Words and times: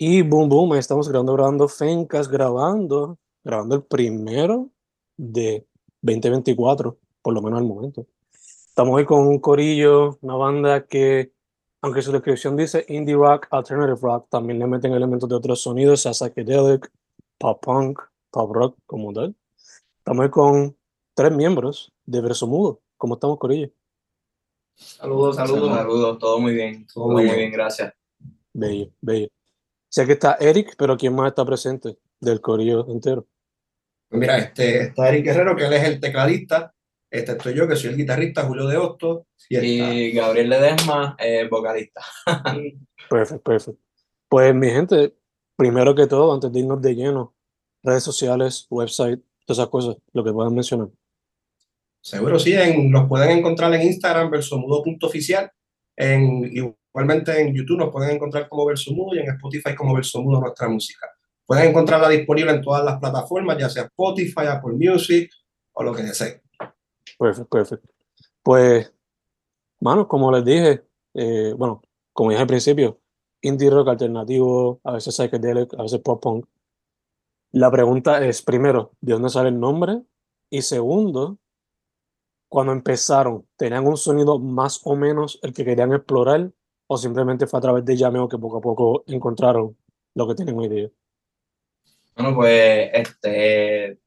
Y 0.00 0.22
boom, 0.22 0.48
boom, 0.48 0.74
estamos 0.76 1.08
grabando, 1.08 1.32
grabando 1.32 1.66
Fencas, 1.66 2.28
grabando, 2.28 3.18
grabando 3.42 3.74
el 3.74 3.82
primero 3.82 4.70
de 5.16 5.66
2024, 6.02 6.96
por 7.20 7.34
lo 7.34 7.42
menos 7.42 7.58
al 7.58 7.66
momento. 7.66 8.06
Estamos 8.32 8.94
hoy 8.94 9.04
con 9.04 9.26
un 9.26 9.40
corillo, 9.40 10.16
una 10.20 10.36
banda 10.36 10.86
que, 10.86 11.32
aunque 11.82 12.00
su 12.02 12.12
descripción 12.12 12.56
dice 12.56 12.86
indie 12.88 13.16
rock, 13.16 13.48
alternative 13.50 13.98
rock, 14.00 14.28
también 14.28 14.60
le 14.60 14.68
meten 14.68 14.92
elementos 14.92 15.28
de 15.28 15.34
otros 15.34 15.62
sonidos, 15.62 16.06
a 16.06 16.14
psychedelic, 16.14 16.88
pop 17.36 17.60
punk, 17.60 18.00
pop 18.30 18.52
rock, 18.52 18.78
como 18.86 19.12
tal. 19.12 19.34
Estamos 19.96 20.26
hoy 20.26 20.30
con 20.30 20.76
tres 21.12 21.32
miembros 21.32 21.92
de 22.06 22.20
Verso 22.20 22.46
Mudo. 22.46 22.80
¿Cómo 22.96 23.14
estamos, 23.14 23.36
corillo? 23.40 23.68
Saludos, 24.76 25.34
saludos. 25.34 25.74
Saludos, 25.74 26.18
todo 26.20 26.38
muy 26.38 26.54
bien, 26.54 26.86
todo 26.86 27.08
muy 27.08 27.24
bien, 27.24 27.50
gracias. 27.50 27.92
Bello, 28.52 28.92
bello. 29.00 29.28
Sé 29.88 30.06
que 30.06 30.12
está 30.12 30.36
Eric, 30.40 30.74
pero 30.76 30.96
¿quién 30.96 31.14
más 31.14 31.28
está 31.28 31.44
presente 31.44 31.96
del 32.20 32.40
corillo 32.40 32.86
entero? 32.90 33.26
Pues 34.08 34.20
mira, 34.20 34.38
este, 34.38 34.82
está 34.84 35.08
Eric 35.08 35.24
Guerrero, 35.24 35.56
que 35.56 35.66
él 35.66 35.72
es 35.72 35.84
el 35.84 36.00
tecladista. 36.00 36.74
Este 37.10 37.32
estoy 37.32 37.54
yo, 37.54 37.66
que 37.66 37.76
soy 37.76 37.90
el 37.90 37.96
guitarrista, 37.96 38.44
Julio 38.44 38.66
de 38.66 38.76
Hosto. 38.76 39.26
Y, 39.48 40.12
Gabriel 40.12 40.50
Ledesma, 40.50 41.16
el 41.18 41.48
vocalista. 41.48 42.02
perfecto, 43.08 43.42
perfecto. 43.42 43.80
Pues 44.28 44.54
mi 44.54 44.68
gente, 44.68 45.14
primero 45.56 45.94
que 45.94 46.06
todo, 46.06 46.34
antes 46.34 46.52
de 46.52 46.60
irnos 46.60 46.82
de 46.82 46.94
lleno, 46.94 47.34
redes 47.82 48.02
sociales, 48.02 48.66
website, 48.68 49.20
todas 49.46 49.58
esas 49.58 49.70
cosas, 49.70 49.96
lo 50.12 50.22
que 50.22 50.32
puedan 50.32 50.54
mencionar. 50.54 50.88
Seguro, 52.02 52.38
sí, 52.38 52.54
en, 52.54 52.92
los 52.92 53.08
pueden 53.08 53.38
encontrar 53.38 53.72
en 53.74 53.82
Instagram, 53.82 54.30
versomudo.oficial, 54.30 55.50
en, 55.96 56.76
igualmente 56.98 57.40
en 57.40 57.54
YouTube 57.54 57.78
nos 57.78 57.92
pueden 57.92 58.16
encontrar 58.16 58.48
como 58.48 58.66
Versomudo 58.66 59.14
y 59.14 59.20
en 59.20 59.28
Spotify 59.30 59.74
como 59.76 59.94
Versomudo 59.94 60.40
nuestra 60.40 60.68
música. 60.68 61.06
Pueden 61.46 61.70
encontrarla 61.70 62.08
disponible 62.08 62.50
en 62.50 62.60
todas 62.60 62.84
las 62.84 62.98
plataformas, 62.98 63.56
ya 63.56 63.68
sea 63.68 63.84
Spotify, 63.84 64.46
Apple 64.48 64.74
Music 64.74 65.30
o 65.74 65.84
lo 65.84 65.94
que 65.94 66.02
deseen. 66.02 66.42
Perfecto, 67.16 67.48
perfecto. 67.48 67.88
Pues, 68.42 68.92
manos, 69.80 70.08
como 70.08 70.32
les 70.32 70.44
dije, 70.44 70.84
eh, 71.14 71.54
bueno, 71.56 71.82
como 72.12 72.30
dije 72.30 72.42
al 72.42 72.48
principio, 72.48 72.98
indie 73.42 73.70
rock 73.70 73.88
alternativo, 73.88 74.80
a 74.82 74.92
veces 74.92 75.14
psychedelic, 75.14 75.74
a 75.78 75.82
veces 75.82 76.00
pop 76.00 76.20
punk. 76.20 76.46
La 77.52 77.70
pregunta 77.70 78.26
es, 78.26 78.42
primero, 78.42 78.90
¿de 79.00 79.12
dónde 79.12 79.30
sale 79.30 79.50
el 79.50 79.60
nombre? 79.60 80.02
Y 80.50 80.62
segundo, 80.62 81.38
cuando 82.48 82.72
empezaron, 82.72 83.46
¿tenían 83.56 83.86
un 83.86 83.96
sonido 83.96 84.40
más 84.40 84.80
o 84.84 84.96
menos 84.96 85.38
el 85.42 85.52
que 85.52 85.64
querían 85.64 85.92
explorar 85.92 86.50
o 86.88 86.96
simplemente 86.96 87.46
fue 87.46 87.58
a 87.58 87.62
través 87.62 87.84
de 87.84 87.96
llameo 87.96 88.28
que 88.28 88.38
poco 88.38 88.58
a 88.58 88.60
poco 88.60 89.04
encontraron 89.06 89.76
lo 90.14 90.26
que 90.26 90.34
tienen 90.34 90.58
hoy 90.58 90.68
día? 90.68 90.88
Bueno, 92.16 92.34
pues 92.34 92.90
este, 92.92 93.98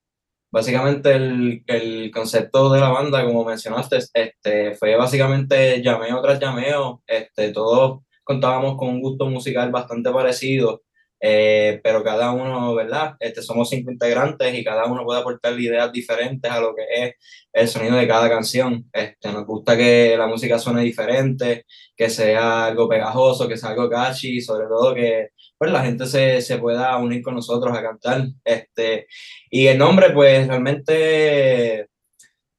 básicamente 0.51 1.13
el, 1.13 1.63
el, 1.67 2.11
concepto 2.11 2.71
de 2.71 2.79
la 2.81 2.89
banda, 2.89 3.23
como 3.23 3.45
mencionaste, 3.45 3.99
este, 4.13 4.75
fue 4.75 4.97
básicamente 4.97 5.81
llameo 5.81 6.21
tras 6.21 6.39
llameo, 6.39 7.01
este, 7.07 7.53
todos 7.53 8.01
contábamos 8.23 8.77
con 8.77 8.89
un 8.89 9.01
gusto 9.01 9.27
musical 9.27 9.71
bastante 9.71 10.11
parecido 10.11 10.81
eh, 11.23 11.79
pero 11.83 12.03
cada 12.03 12.31
uno, 12.31 12.73
¿verdad? 12.73 13.15
Este, 13.19 13.43
somos 13.43 13.69
cinco 13.69 13.91
integrantes 13.91 14.53
y 14.55 14.63
cada 14.63 14.85
uno 14.85 15.05
puede 15.05 15.19
aportar 15.21 15.59
ideas 15.59 15.91
diferentes 15.91 16.51
a 16.51 16.59
lo 16.59 16.73
que 16.75 16.83
es 16.91 17.13
el 17.53 17.67
sonido 17.67 17.97
de 17.97 18.07
cada 18.07 18.27
canción. 18.27 18.89
Este, 18.91 19.31
nos 19.31 19.45
gusta 19.45 19.77
que 19.77 20.15
la 20.17 20.25
música 20.25 20.57
suene 20.57 20.81
diferente, 20.81 21.65
que 21.95 22.09
sea 22.09 22.65
algo 22.65 22.89
pegajoso, 22.89 23.47
que 23.47 23.57
sea 23.57 23.69
algo 23.69 23.87
catchy, 23.87 24.41
sobre 24.41 24.65
todo 24.67 24.95
que 24.95 25.29
pues, 25.59 25.71
la 25.71 25.83
gente 25.83 26.07
se, 26.07 26.41
se 26.41 26.57
pueda 26.57 26.97
unir 26.97 27.21
con 27.21 27.35
nosotros 27.35 27.77
a 27.77 27.83
cantar. 27.83 28.23
Este, 28.43 29.05
y 29.51 29.67
el 29.67 29.77
nombre, 29.77 30.09
pues 30.11 30.47
realmente 30.47 31.90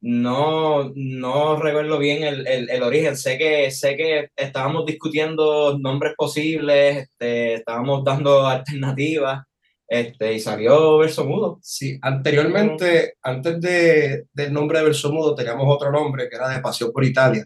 no, 0.03 0.93
no 0.97 1.57
recuerdo 1.57 1.99
bien 1.99 2.25
el, 2.25 2.47
el, 2.47 2.69
el, 2.71 2.83
origen. 2.83 3.17
Sé 3.17 3.39
que, 3.39 3.71
sé 3.71 3.97
que 3.97 4.29
estábamos 4.37 4.85
discutiendo 4.85 5.79
nombres 5.79 6.15
posibles, 6.17 7.05
este, 7.05 7.55
estábamos 7.55 8.03
dando 8.05 8.47
alternativas 8.47 9.45
este, 9.87 10.35
y 10.35 10.41
salió 10.41 10.99
Verso 10.99 11.25
Mudo. 11.25 11.61
Sí, 11.63 11.99
anteriormente, 12.03 13.15
antes 13.23 13.61
de, 13.61 14.25
del 14.33 14.53
nombre 14.53 14.81
de 14.81 14.87
Verso 14.87 15.13
Mudo, 15.13 15.37
teníamos 15.37 15.67
otro 15.69 15.93
nombre 15.93 16.29
que 16.29 16.34
era 16.34 16.49
de 16.49 16.61
Pasión 16.61 16.91
por 16.93 17.05
Italia. 17.05 17.45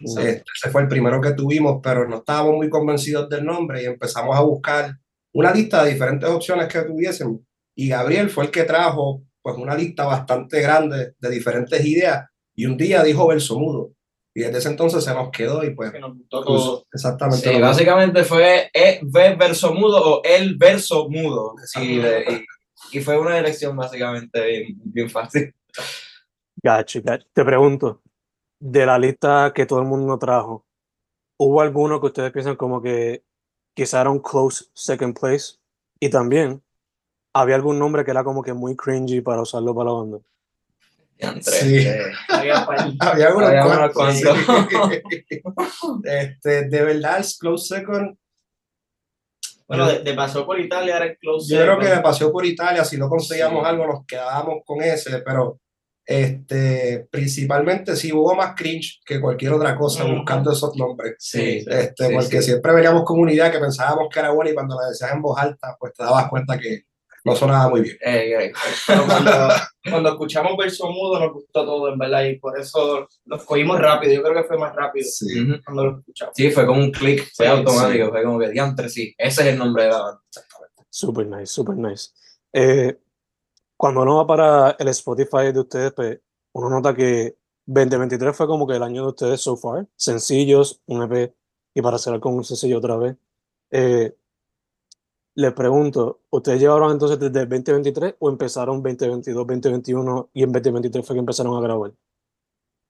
Este, 0.00 0.42
ese 0.54 0.70
fue 0.70 0.82
el 0.82 0.88
primero 0.88 1.20
que 1.22 1.32
tuvimos, 1.32 1.80
pero 1.82 2.06
no 2.06 2.16
estábamos 2.16 2.56
muy 2.56 2.68
convencidos 2.68 3.30
del 3.30 3.44
nombre 3.46 3.82
y 3.82 3.86
empezamos 3.86 4.36
a 4.36 4.42
buscar 4.42 4.94
una 5.32 5.54
lista 5.54 5.84
de 5.84 5.92
diferentes 5.92 6.28
opciones 6.28 6.68
que 6.68 6.82
tuviésemos. 6.82 7.40
Y 7.74 7.88
Gabriel 7.88 8.28
fue 8.28 8.44
el 8.44 8.50
que 8.50 8.64
trajo 8.64 9.22
pues 9.44 9.56
una 9.58 9.74
lista 9.74 10.06
bastante 10.06 10.62
grande 10.62 11.14
de 11.18 11.30
diferentes 11.30 11.84
ideas. 11.84 12.26
Y 12.56 12.64
un 12.64 12.78
día 12.78 13.02
dijo 13.02 13.26
verso 13.26 13.58
mudo. 13.58 13.92
Y 14.34 14.40
desde 14.40 14.58
ese 14.58 14.68
entonces 14.70 15.04
se 15.04 15.12
nos 15.12 15.30
quedó 15.30 15.62
y 15.62 15.74
pues, 15.74 15.92
nos 16.00 16.16
exactamente 16.92 17.52
sí, 17.52 17.60
básicamente 17.60 18.24
fue 18.24 18.70
el 18.72 19.36
verso 19.36 19.74
mudo 19.74 20.02
o 20.02 20.22
el 20.24 20.56
verso 20.56 21.08
mudo 21.08 21.54
y, 21.80 22.00
y, 22.90 23.00
fue 23.00 23.16
una 23.16 23.38
elección 23.38 23.76
básicamente 23.76 24.44
bien, 24.44 24.66
bien 24.82 25.10
fácil. 25.10 25.54
Gacho, 26.56 27.00
gacho. 27.04 27.26
te 27.32 27.44
pregunto 27.44 28.02
de 28.58 28.86
la 28.86 28.98
lista 28.98 29.52
que 29.54 29.66
todo 29.66 29.78
el 29.78 29.84
mundo 29.84 30.18
trajo 30.18 30.66
¿hubo 31.36 31.60
alguno 31.60 32.00
que 32.00 32.06
ustedes 32.06 32.32
piensan 32.32 32.56
como 32.56 32.80
que 32.80 33.24
quizá 33.74 34.00
era 34.00 34.10
un 34.10 34.20
close 34.20 34.66
second 34.72 35.18
place? 35.18 35.56
Y 36.00 36.08
también, 36.10 36.62
había 37.34 37.56
algún 37.56 37.78
nombre 37.78 38.04
que 38.04 38.12
era 38.12 38.24
como 38.24 38.42
que 38.42 38.52
muy 38.52 38.76
cringy 38.76 39.20
para 39.20 39.42
usarlo 39.42 39.74
para 39.74 39.90
la 39.90 39.96
banda. 39.96 40.18
Sí. 41.42 41.86
había, 42.28 42.64
había 43.00 43.34
unos 43.34 43.92
cuantos. 43.92 44.36
este, 46.04 46.68
de 46.68 46.82
verdad, 46.82 47.18
el 47.18 47.24
Close 47.38 47.76
Second. 47.76 48.16
Bueno, 49.66 49.86
de, 49.88 50.00
de, 50.00 50.14
paseo 50.14 50.44
por 50.44 50.60
Italia 50.60 50.96
era 50.96 51.06
el 51.06 51.18
Close 51.18 51.54
Yo 51.54 51.62
creo 51.62 51.78
que 51.78 51.86
de 51.86 52.00
paseo 52.00 52.30
por 52.30 52.44
Italia, 52.44 52.84
si 52.84 52.98
no 52.98 53.08
conseguíamos 53.08 53.66
algo, 53.66 53.86
nos 53.86 54.06
quedábamos 54.06 54.58
con 54.64 54.82
ese, 54.82 55.18
pero 55.20 55.58
este, 56.04 57.08
principalmente 57.10 57.96
si 57.96 58.12
hubo 58.12 58.34
más 58.34 58.54
cringe 58.54 59.00
que 59.06 59.20
cualquier 59.20 59.54
otra 59.54 59.74
cosa 59.76 60.04
buscando 60.04 60.52
esos 60.52 60.76
nombres. 60.76 61.14
Sí, 61.18 61.64
este, 61.66 62.12
porque 62.12 62.42
siempre 62.42 62.74
veníamos 62.74 63.04
con 63.04 63.18
una 63.18 63.32
idea 63.32 63.50
que 63.50 63.58
pensábamos 63.58 64.08
que 64.12 64.18
era 64.18 64.30
buena 64.30 64.50
y 64.50 64.54
cuando 64.54 64.78
la 64.78 64.88
decías 64.88 65.12
en 65.12 65.22
voz 65.22 65.38
alta, 65.38 65.76
pues 65.80 65.94
te 65.94 66.04
dabas 66.04 66.28
cuenta 66.28 66.58
que 66.58 66.84
no 67.24 67.34
sonaba 67.34 67.70
muy 67.70 67.80
bien. 67.80 67.96
Eh, 68.04 68.52
cuando, 69.90 70.10
escuchamos 70.10 70.56
verso 70.58 70.90
mudo 70.90 71.18
nos 71.18 71.32
gustó 71.32 71.64
todo, 71.64 71.88
en 71.88 71.98
verdad, 71.98 72.24
y 72.24 72.38
por 72.38 72.58
eso 72.58 73.08
nos 73.24 73.44
cogimos 73.44 73.80
rápido. 73.80 74.12
Yo 74.12 74.22
creo 74.22 74.34
que 74.34 74.48
fue 74.48 74.58
más 74.58 74.74
rápido 74.74 75.06
sí. 75.10 75.46
cuando 75.64 75.84
lo 75.84 75.98
escuchamos. 75.98 76.34
Sí, 76.36 76.50
fue 76.50 76.66
como 76.66 76.80
un 76.80 76.90
clic, 76.90 77.30
fue 77.34 77.46
automático, 77.48 78.10
fue 78.10 78.22
como 78.22 78.38
que 78.38 78.50
diantre, 78.50 78.88
sí. 78.90 79.14
Ese 79.16 79.42
es 79.42 79.48
el 79.48 79.58
nombre 79.58 79.84
de 79.84 79.90
la 79.90 80.02
banda. 80.02 80.20
Super 80.90 81.26
nice, 81.26 81.46
super 81.46 81.76
nice. 81.76 82.10
Eh, 82.52 82.98
cuando 83.76 84.02
uno 84.02 84.16
va 84.16 84.26
para 84.26 84.76
el 84.78 84.88
Spotify 84.88 85.50
de 85.52 85.60
ustedes, 85.60 85.92
pues 85.92 86.20
uno 86.52 86.68
nota 86.68 86.94
que 86.94 87.36
2023 87.66 88.36
fue 88.36 88.46
como 88.46 88.66
que 88.66 88.76
el 88.76 88.82
año 88.82 89.02
de 89.02 89.08
ustedes 89.08 89.40
so 89.40 89.56
far. 89.56 89.86
Sencillos, 89.96 90.82
un 90.86 91.02
EP, 91.10 91.34
y 91.74 91.82
para 91.82 91.98
cerrar 91.98 92.20
con 92.20 92.34
un 92.34 92.44
sencillo 92.44 92.78
otra 92.78 92.96
vez. 92.96 93.16
Eh, 93.70 94.14
les 95.34 95.52
pregunto, 95.52 96.20
¿ustedes 96.30 96.60
llevaron 96.60 96.92
entonces 96.92 97.18
desde 97.18 97.46
2023 97.46 98.14
o 98.18 98.28
empezaron 98.28 98.82
2022, 98.82 99.46
2021 99.46 100.30
y 100.32 100.42
en 100.42 100.52
2023 100.52 101.06
fue 101.06 101.16
que 101.16 101.20
empezaron 101.20 101.56
a 101.56 101.60
grabar? 101.60 101.92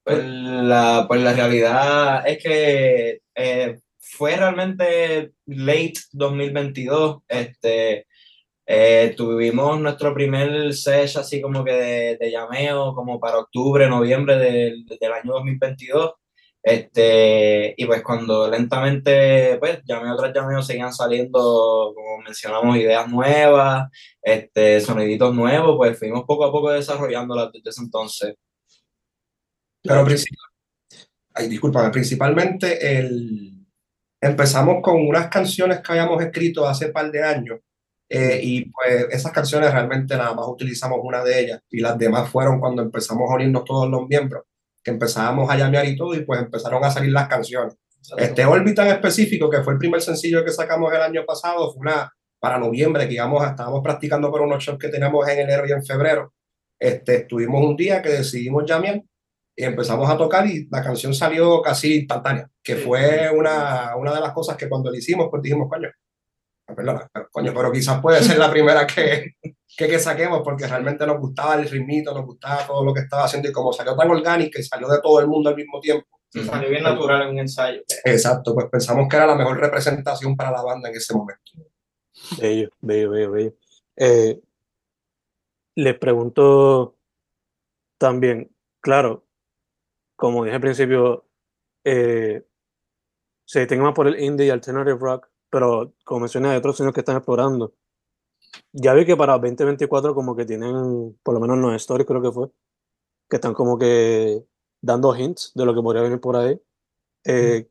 Pues 0.05 0.22
la, 0.22 1.06
pues 1.09 1.22
la 1.22 1.33
realidad 1.33 2.28
es 2.28 2.43
que 2.43 3.22
eh, 3.34 3.81
fue 3.99 4.36
realmente 4.36 5.33
late 5.47 5.95
2022. 6.13 7.22
Este, 7.27 8.07
eh, 8.66 9.15
tuvimos 9.16 9.80
nuestro 9.80 10.13
primer 10.13 10.74
session 10.74 11.22
así 11.22 11.41
como 11.41 11.65
que 11.65 11.72
de, 11.72 12.16
de, 12.19 12.30
llameo 12.30 12.95
como 12.95 13.19
para 13.19 13.39
octubre, 13.39 13.89
noviembre 13.89 14.36
del, 14.36 14.84
del 14.84 15.13
año 15.13 15.33
2022. 15.33 16.13
Este, 16.66 17.75
y 17.77 17.84
pues 17.84 18.03
cuando 18.03 18.49
lentamente, 18.49 19.59
pues, 19.59 19.83
llameo 19.84 20.16
tras 20.16 20.33
llameo 20.33 20.63
seguían 20.63 20.95
saliendo, 20.95 21.93
como 21.95 22.22
mencionamos, 22.22 22.78
ideas 22.78 23.07
nuevas, 23.07 23.91
este, 24.22 24.81
soniditos 24.81 25.34
nuevos, 25.34 25.77
pues 25.77 25.99
fuimos 25.99 26.25
poco 26.25 26.47
a 26.47 26.51
poco 26.51 26.71
desarrollándolas 26.71 27.53
desde 27.53 27.69
ese 27.69 27.83
entonces. 27.83 28.34
Pero 29.83 30.07
ay, 31.34 31.49
disculpa, 31.49 31.91
principalmente 31.93 32.99
el, 32.99 33.67
empezamos 34.19 34.83
con 34.83 35.07
unas 35.07 35.28
canciones 35.28 35.81
que 35.81 35.93
habíamos 35.93 36.22
escrito 36.22 36.67
hace 36.67 36.89
par 36.89 37.10
de 37.10 37.22
años, 37.22 37.60
eh, 38.09 38.41
y 38.43 38.71
pues 38.71 39.09
esas 39.10 39.33
canciones 39.33 39.71
realmente 39.71 40.17
nada 40.17 40.33
más 40.33 40.47
utilizamos 40.49 40.99
una 41.03 41.22
de 41.22 41.41
ellas, 41.41 41.60
y 41.69 41.81
las 41.81 41.99
demás 41.99 42.31
fueron 42.31 42.59
cuando 42.59 42.81
empezamos 42.81 43.31
a 43.31 43.34
unirnos 43.34 43.65
todos 43.65 43.91
los 43.91 44.09
miembros 44.09 44.45
que 44.84 44.91
empezábamos 44.91 45.51
a 45.51 45.57
llamear 45.57 45.86
y 45.86 45.97
todo, 45.97 46.15
y 46.15 46.25
pues 46.25 46.41
empezaron 46.41 46.84
a 46.84 46.91
salir 46.91 47.10
las 47.10 47.27
canciones. 47.27 47.75
Este 48.19 48.45
Órbita 48.45 48.84
en 48.84 48.92
específico, 48.92 49.48
que 49.48 49.63
fue 49.63 49.72
el 49.72 49.78
primer 49.78 50.03
sencillo 50.03 50.45
que 50.45 50.53
sacamos 50.53 50.92
el 50.92 51.01
año 51.01 51.25
pasado, 51.25 51.72
fue 51.72 51.81
una, 51.81 52.13
para 52.39 52.59
noviembre, 52.59 53.09
que 53.09 53.15
íbamos, 53.15 53.45
estábamos 53.45 53.81
practicando 53.83 54.31
por 54.31 54.42
unos 54.42 54.63
shows 54.63 54.78
que 54.78 54.89
teníamos 54.89 55.27
en 55.27 55.41
enero 55.41 55.66
y 55.66 55.72
en 55.72 55.83
febrero. 55.83 56.34
Este, 56.78 57.16
estuvimos 57.16 57.65
un 57.65 57.77
día 57.77 58.03
que 58.03 58.10
decidimos 58.10 58.65
llamar 58.66 59.03
y 59.57 59.65
empezamos 59.65 60.10
a 60.10 60.19
tocar 60.19 60.47
y 60.47 60.69
la 60.71 60.83
canción 60.83 61.15
salió 61.15 61.63
casi 61.63 62.01
instantánea, 62.01 62.51
que 62.63 62.77
fue 62.77 63.31
una, 63.31 63.97
una 63.97 64.13
de 64.13 64.21
las 64.21 64.33
cosas 64.33 64.57
que 64.57 64.69
cuando 64.69 64.91
lo 64.91 64.97
hicimos, 64.97 65.28
pues 65.31 65.42
dijimos, 65.42 65.69
coño, 65.71 65.89
perdona, 66.77 67.09
pero, 67.10 67.28
coño, 67.31 67.54
pero 67.54 67.72
quizás 67.72 68.03
puede 68.03 68.22
ser 68.22 68.39
la 68.39 68.51
primera 68.51 68.86
que, 68.86 69.36
que, 69.77 69.89
que, 69.89 69.99
saquemos 69.99 70.43
porque 70.43 70.66
realmente 70.66 71.07
nos 71.07 71.19
gustaba 71.21 71.55
el 71.57 71.69
ritmito, 71.69 72.15
nos 72.15 72.25
gustaba 72.25 72.66
todo 72.66 72.84
lo 72.84 72.95
que 72.95 73.01
estaba 73.01 73.25
haciendo 73.25 73.49
y 73.49 73.53
como 73.53 73.72
salió 73.72 73.97
tan 73.97 74.11
orgánica 74.11 74.61
y 74.61 74.63
salió 74.63 74.89
de 74.89 75.01
todo 75.01 75.21
el 75.21 75.27
mundo 75.27 75.51
al 75.51 75.57
mismo 75.57 75.81
tiempo. 75.81 76.07
Sí, 76.31 76.45
salió 76.45 76.69
bien 76.69 76.83
natural 76.83 77.22
en 77.22 77.28
un 77.28 77.39
ensayo. 77.39 77.83
Exacto, 78.05 78.55
pues 78.55 78.66
pensamos 78.71 79.07
que 79.09 79.16
era 79.16 79.27
la 79.27 79.37
mejor 79.37 79.59
representación 79.59 80.37
para 80.37 80.51
la 80.51 80.63
banda 80.63 80.89
en 80.89 80.97
ese 80.97 81.15
momento. 81.15 81.53
Bello, 82.41 82.71
bello, 82.81 83.11
bello, 83.11 83.31
bello. 83.31 83.55
Eh, 83.97 84.41
les 85.77 85.99
pregunto 85.99 86.97
también, 87.99 88.51
claro, 88.81 89.25
como 90.17 90.45
dije 90.45 90.57
al 90.57 90.60
principio, 90.60 91.27
eh, 91.84 92.45
se 93.45 93.60
distingue 93.60 93.84
más 93.84 93.95
por 93.95 94.09
el 94.09 94.21
indie 94.21 94.47
y 94.47 94.51
alternative 94.51 94.99
rock, 94.99 95.28
pero 95.51 95.95
como 96.05 96.21
mencioné, 96.21 96.49
hay 96.49 96.57
otros 96.57 96.77
sonidos 96.77 96.95
que 96.95 97.01
están 97.01 97.17
explorando. 97.17 97.75
Ya 98.72 98.95
vi 98.95 99.06
que 99.06 99.16
para 99.16 99.39
2024 99.39 100.15
como 100.15 100.36
que 100.36 100.45
tienen, 100.45 101.18
por 101.22 101.34
lo 101.34 101.41
menos 101.41 101.59
no 101.59 101.74
stories 101.74 102.06
creo 102.06 102.22
que 102.22 102.33
fue, 102.33 102.48
que 103.28 103.36
están 103.36 103.54
como 103.54 103.78
que 103.78 104.42
dando 104.80 105.16
hints 105.16 105.53
de 105.54 105.65
lo 105.65 105.74
que 105.74 105.83
podría 105.83 106.03
venir 106.03 106.21
por 106.21 106.36
ahí. 106.36 106.60
Eh, 107.24 107.68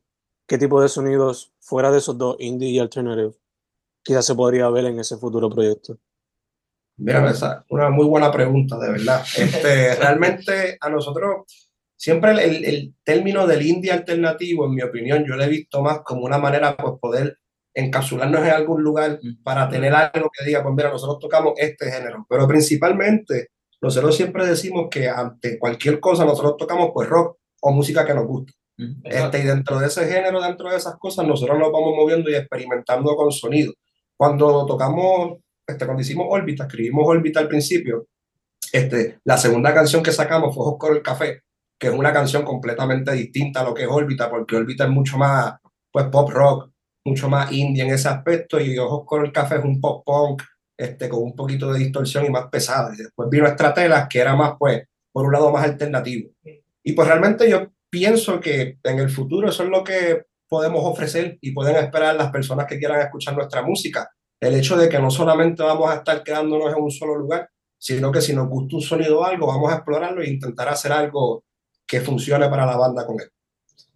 ¿Qué 0.48 0.58
tipo 0.58 0.82
de 0.82 0.90
sonidos 0.90 1.54
fuera 1.60 1.92
de 1.92 2.00
esos 2.00 2.18
dos, 2.18 2.36
indie 2.40 2.70
y 2.70 2.80
alternative, 2.80 3.34
quizás 4.04 4.26
se 4.26 4.36
podría 4.36 4.70
ver 4.70 4.86
en 4.86 5.00
ese 5.00 5.18
futuro 5.18 5.50
proyecto? 5.50 5.98
Mira, 6.98 7.30
esa 7.30 7.66
una 7.70 7.90
muy 7.90 8.06
buena 8.06 8.32
pregunta, 8.32 8.78
de 8.78 8.92
verdad. 8.92 9.24
Este, 9.38 9.96
realmente 10.00 10.78
a 10.80 10.90
nosotros 10.90 11.46
siempre 11.96 12.32
el, 12.32 12.66
el, 12.66 12.96
término 13.04 13.48
del 13.48 13.66
indie 13.66 13.92
alternativo, 13.92 14.66
en 14.66 14.76
mi 14.76 14.82
opinión, 14.82 15.26
yo 15.26 15.36
lo 15.36 15.44
he 15.44 15.50
visto 15.50 15.82
más 15.82 16.02
como 16.02 16.26
una 16.26 16.38
manera 16.38 16.76
pues 16.76 17.00
poder 17.00 17.40
encapsularnos 17.74 18.42
en 18.42 18.50
algún 18.50 18.84
lugar 18.84 19.20
para 19.44 19.68
tener 19.70 19.94
algo 19.94 20.30
que 20.32 20.46
diga, 20.46 20.62
pues 20.62 20.76
mira, 20.76 20.90
nosotros 20.90 21.20
tocamos 21.20 21.54
este 21.58 21.92
género, 21.92 22.26
pero 22.30 22.48
principalmente 22.48 23.50
nosotros 23.82 24.16
siempre 24.16 24.46
decimos 24.46 24.88
que 24.90 25.10
ante 25.10 25.60
cualquier 25.60 26.00
cosa 26.00 26.26
nosotros 26.26 26.56
tocamos 26.58 26.92
pues 26.94 27.10
rock 27.10 27.38
o 27.62 27.72
música 27.72 28.06
que 28.06 28.14
nos 28.14 28.26
gusta. 28.26 28.54
Este, 29.04 29.40
y 29.40 29.44
dentro 29.44 29.80
de 29.80 29.88
ese 29.88 30.06
género, 30.08 30.42
dentro 30.42 30.70
de 30.70 30.78
esas 30.78 30.98
cosas, 30.98 31.26
nosotros 31.28 31.58
nos 31.60 31.72
vamos 31.72 31.96
moviendo 31.96 32.30
y 32.30 32.36
experimentando 32.36 33.16
con 33.16 33.32
sonido. 33.32 33.74
Cuando 34.16 34.66
tocamos, 34.66 35.40
este, 35.68 35.86
cuando 35.86 36.02
hicimos 36.02 36.28
órbita, 36.30 36.64
escribimos 36.64 37.06
órbita 37.08 37.40
al 37.40 37.48
principio, 37.48 38.08
este, 38.72 39.20
la 39.24 39.38
segunda 39.38 39.74
canción 39.74 40.02
que 40.02 40.12
sacamos 40.12 40.56
fue 40.56 40.66
Oscar 40.66 40.92
el 40.94 41.02
Café, 41.02 41.42
que 41.78 41.88
es 41.88 41.94
una 41.94 42.12
canción 42.12 42.44
completamente 42.44 43.12
distinta 43.12 43.62
a 43.62 43.64
lo 43.64 43.74
que 43.74 43.84
es 43.84 43.90
órbita, 43.90 44.30
porque 44.30 44.56
órbita 44.56 44.86
es 44.86 44.90
mucho 44.90 45.18
más 45.18 45.56
pues 45.92 46.06
pop 46.08 46.30
rock, 46.32 46.72
mucho 47.06 47.30
más 47.30 47.52
indie 47.52 47.84
en 47.84 47.92
ese 47.92 48.08
aspecto, 48.08 48.60
y 48.60 48.78
Ojos 48.78 49.06
el 49.24 49.32
Café 49.32 49.58
es 49.58 49.64
un 49.64 49.80
pop 49.82 50.04
punk, 50.06 50.44
este, 50.78 51.10
con 51.10 51.24
un 51.24 51.36
poquito 51.36 51.72
de 51.72 51.80
distorsión 51.80 52.26
y 52.26 52.30
más 52.30 52.48
pesada. 52.48 52.94
Y 52.94 52.98
después 52.98 53.30
vino 53.30 53.48
Estratelas, 53.48 54.08
que 54.08 54.20
era 54.20 54.36
más, 54.36 54.54
pues, 54.58 54.84
por 55.12 55.26
un 55.26 55.32
lado 55.32 55.52
más 55.52 55.64
alternativo. 55.64 56.32
Y 56.84 56.94
pues 56.94 57.08
realmente 57.08 57.50
yo 57.50 57.68
pienso 57.90 58.40
que 58.40 58.80
en 58.84 59.00
el 59.00 59.10
futuro 59.10 59.50
eso 59.50 59.64
es 59.64 59.70
lo 59.70 59.84
que 59.84 60.24
podemos 60.50 60.84
ofrecer 60.84 61.38
y 61.42 61.52
pueden 61.52 61.76
esperar 61.78 62.16
las 62.16 62.32
personas 62.32 62.66
que 62.66 62.78
quieran 62.78 63.00
escuchar 63.02 63.36
nuestra 63.36 63.62
música. 63.62 64.10
El 64.40 64.56
hecho 64.56 64.76
de 64.76 64.90
que 64.90 65.00
no 65.00 65.10
solamente 65.10 65.64
vamos 65.64 65.90
a 65.90 65.96
estar 65.96 66.24
quedándonos 66.24 66.76
en 66.76 66.82
un 66.82 66.92
solo 66.92 67.16
lugar, 67.16 67.50
sino 67.78 68.12
que 68.12 68.22
si 68.22 68.34
nos 68.34 68.48
gusta 68.50 68.76
un 68.76 68.82
sonido 68.82 69.20
o 69.20 69.24
algo, 69.24 69.48
vamos 69.48 69.72
a 69.72 69.76
explorarlo 69.76 70.22
e 70.22 70.30
intentar 70.30 70.70
hacer 70.70 70.92
algo 70.92 71.44
que 71.86 72.02
funcione 72.02 72.50
para 72.50 72.66
la 72.66 72.76
banda 72.76 73.06
con 73.06 73.20
él. 73.22 73.30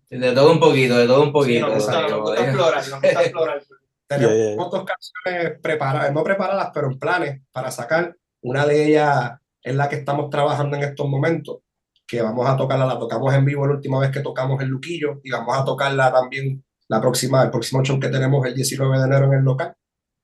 De 0.10 0.32
todo 0.32 0.52
un 0.52 0.60
poquito, 0.60 0.98
de 0.98 1.06
todo 1.06 1.24
un 1.24 1.32
poquito. 1.34 1.68
Sí, 1.68 1.74
nos 1.74 1.84
gusta, 1.86 2.08
nos 2.08 2.22
gusta 2.22 2.44
explorar, 2.44 2.90
nos 2.90 3.02
gusta 3.02 3.22
explorar. 3.24 3.64
Tenemos 4.08 4.36
yeah, 4.36 4.48
yeah. 4.48 4.56
dos 4.56 4.86
canciones 4.86 5.60
preparadas, 5.62 6.14
no 6.14 6.24
preparadas, 6.24 6.72
pero 6.74 6.88
en 6.88 6.98
planes 6.98 7.42
para 7.52 7.72
sacar. 7.72 8.16
Una 8.42 8.66
de 8.66 8.86
ellas 8.86 9.32
es 9.62 9.76
la 9.76 9.90
que 9.90 9.98
estamos 9.98 10.30
trabajando 10.30 10.78
en 10.78 10.84
estos 10.84 11.08
momentos, 11.10 11.58
que 12.06 12.22
vamos 12.22 12.48
a 12.48 12.56
tocarla, 12.56 12.86
la 12.86 12.98
tocamos 12.98 13.34
en 13.34 13.44
vivo 13.44 13.68
la 13.68 13.74
última 13.74 14.00
vez 14.00 14.12
que 14.12 14.22
tocamos 14.22 14.62
en 14.62 14.70
Luquillo 14.70 15.20
y 15.24 15.32
vamos 15.32 15.58
a 15.58 15.66
tocarla 15.66 16.14
también 16.14 16.64
la 16.88 17.02
próxima, 17.02 17.44
el 17.44 17.52
próximo 17.52 17.84
show 17.84 18.00
que 18.00 18.08
tenemos 18.08 18.46
el 18.46 18.56
19 18.56 18.98
de 18.98 19.04
enero 19.04 19.26
en 19.26 19.34
el 19.34 19.44
local. 19.44 19.76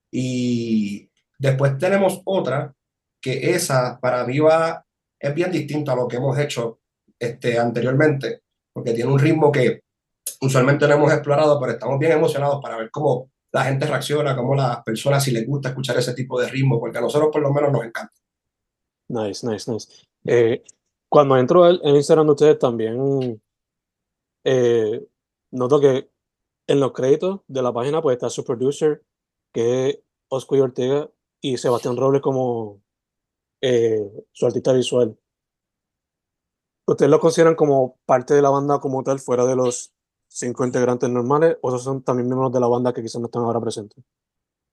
Y 0.09 1.09
después 1.38 1.77
tenemos 1.77 2.21
otra, 2.24 2.74
que 3.19 3.51
esa 3.51 4.00
para 4.00 4.24
mí 4.25 4.39
va, 4.39 4.85
es 5.19 5.33
bien 5.33 5.51
distinta 5.51 5.91
a 5.91 5.95
lo 5.95 6.07
que 6.07 6.18
hemos 6.18 6.38
hecho 6.38 6.80
este, 7.19 7.59
anteriormente, 7.59 8.43
porque 8.74 8.94
tiene 8.94 9.12
un 9.12 9.20
ritmo 9.20 9.52
que 9.52 9.81
usualmente 10.42 10.88
no 10.88 10.96
hemos 10.96 11.14
explorado, 11.14 11.60
pero 11.60 11.74
estamos 11.74 12.00
bien 12.00 12.14
emocionados 12.14 12.60
para 12.62 12.78
ver 12.78 12.92
cómo 12.92 13.30
la 13.52 13.64
gente 13.66 13.86
reacciona, 13.86 14.36
cómo 14.36 14.56
las 14.56 14.84
personas 14.84 15.24
si 15.24 15.31
les 15.31 15.46
gusta 15.46 15.70
escuchar 15.70 15.98
ese 15.98 16.14
tipo 16.14 16.40
de 16.40 16.50
ritmo, 16.50 16.80
porque 16.80 16.98
a 16.98 17.02
nosotros 17.02 17.30
por 17.31 17.42
lo 17.42 17.54
menos 17.54 17.72
nos 17.72 17.86
encanta. 17.86 18.14
Nice, 19.10 19.48
nice, 19.48 19.72
nice. 19.72 19.88
Eh, 20.25 20.64
cuando 21.08 21.38
entro 21.38 21.70
en 21.70 21.96
Instagram 21.96 22.25
de 22.25 22.31
ustedes 22.31 22.60
también 22.60 23.42
eh, 24.44 25.06
noto 25.52 25.80
que 25.80 26.10
en 26.68 26.80
los 26.80 26.92
créditos 26.94 27.42
de 27.48 27.62
la 27.62 27.72
página 27.72 28.02
pues 28.02 28.16
está 28.16 28.30
su 28.30 28.44
producer, 28.44 29.04
que 29.54 29.90
es 29.90 30.00
Oscar 30.30 30.62
Ortega, 30.62 31.10
y 31.42 31.58
Sebastián 31.58 31.98
Robles 31.98 32.22
como 32.22 32.81
eh, 33.62 34.02
su 34.31 34.46
artista 34.46 34.74
visual. 34.74 35.18
¿Ustedes 36.85 37.09
lo 37.09 37.19
consideran 37.19 37.56
como 37.56 37.97
parte 38.06 38.33
de 38.33 38.41
la 38.41 38.50
banda 38.50 38.80
como 38.80 39.03
tal, 39.03 39.19
fuera 39.19 39.45
de 39.45 39.56
los 39.56 39.94
cinco 40.27 40.65
integrantes 40.65 41.09
normales, 41.09 41.57
o 41.62 41.69
esos 41.69 41.83
son 41.83 42.03
también 42.03 42.27
miembros 42.27 42.51
de 42.51 42.59
la 42.59 42.68
banda 42.68 42.94
que 42.94 43.01
quizás 43.01 43.21
no 43.21 43.27
están 43.27 43.44
ahora 43.44 43.62
presentes? 43.62 44.03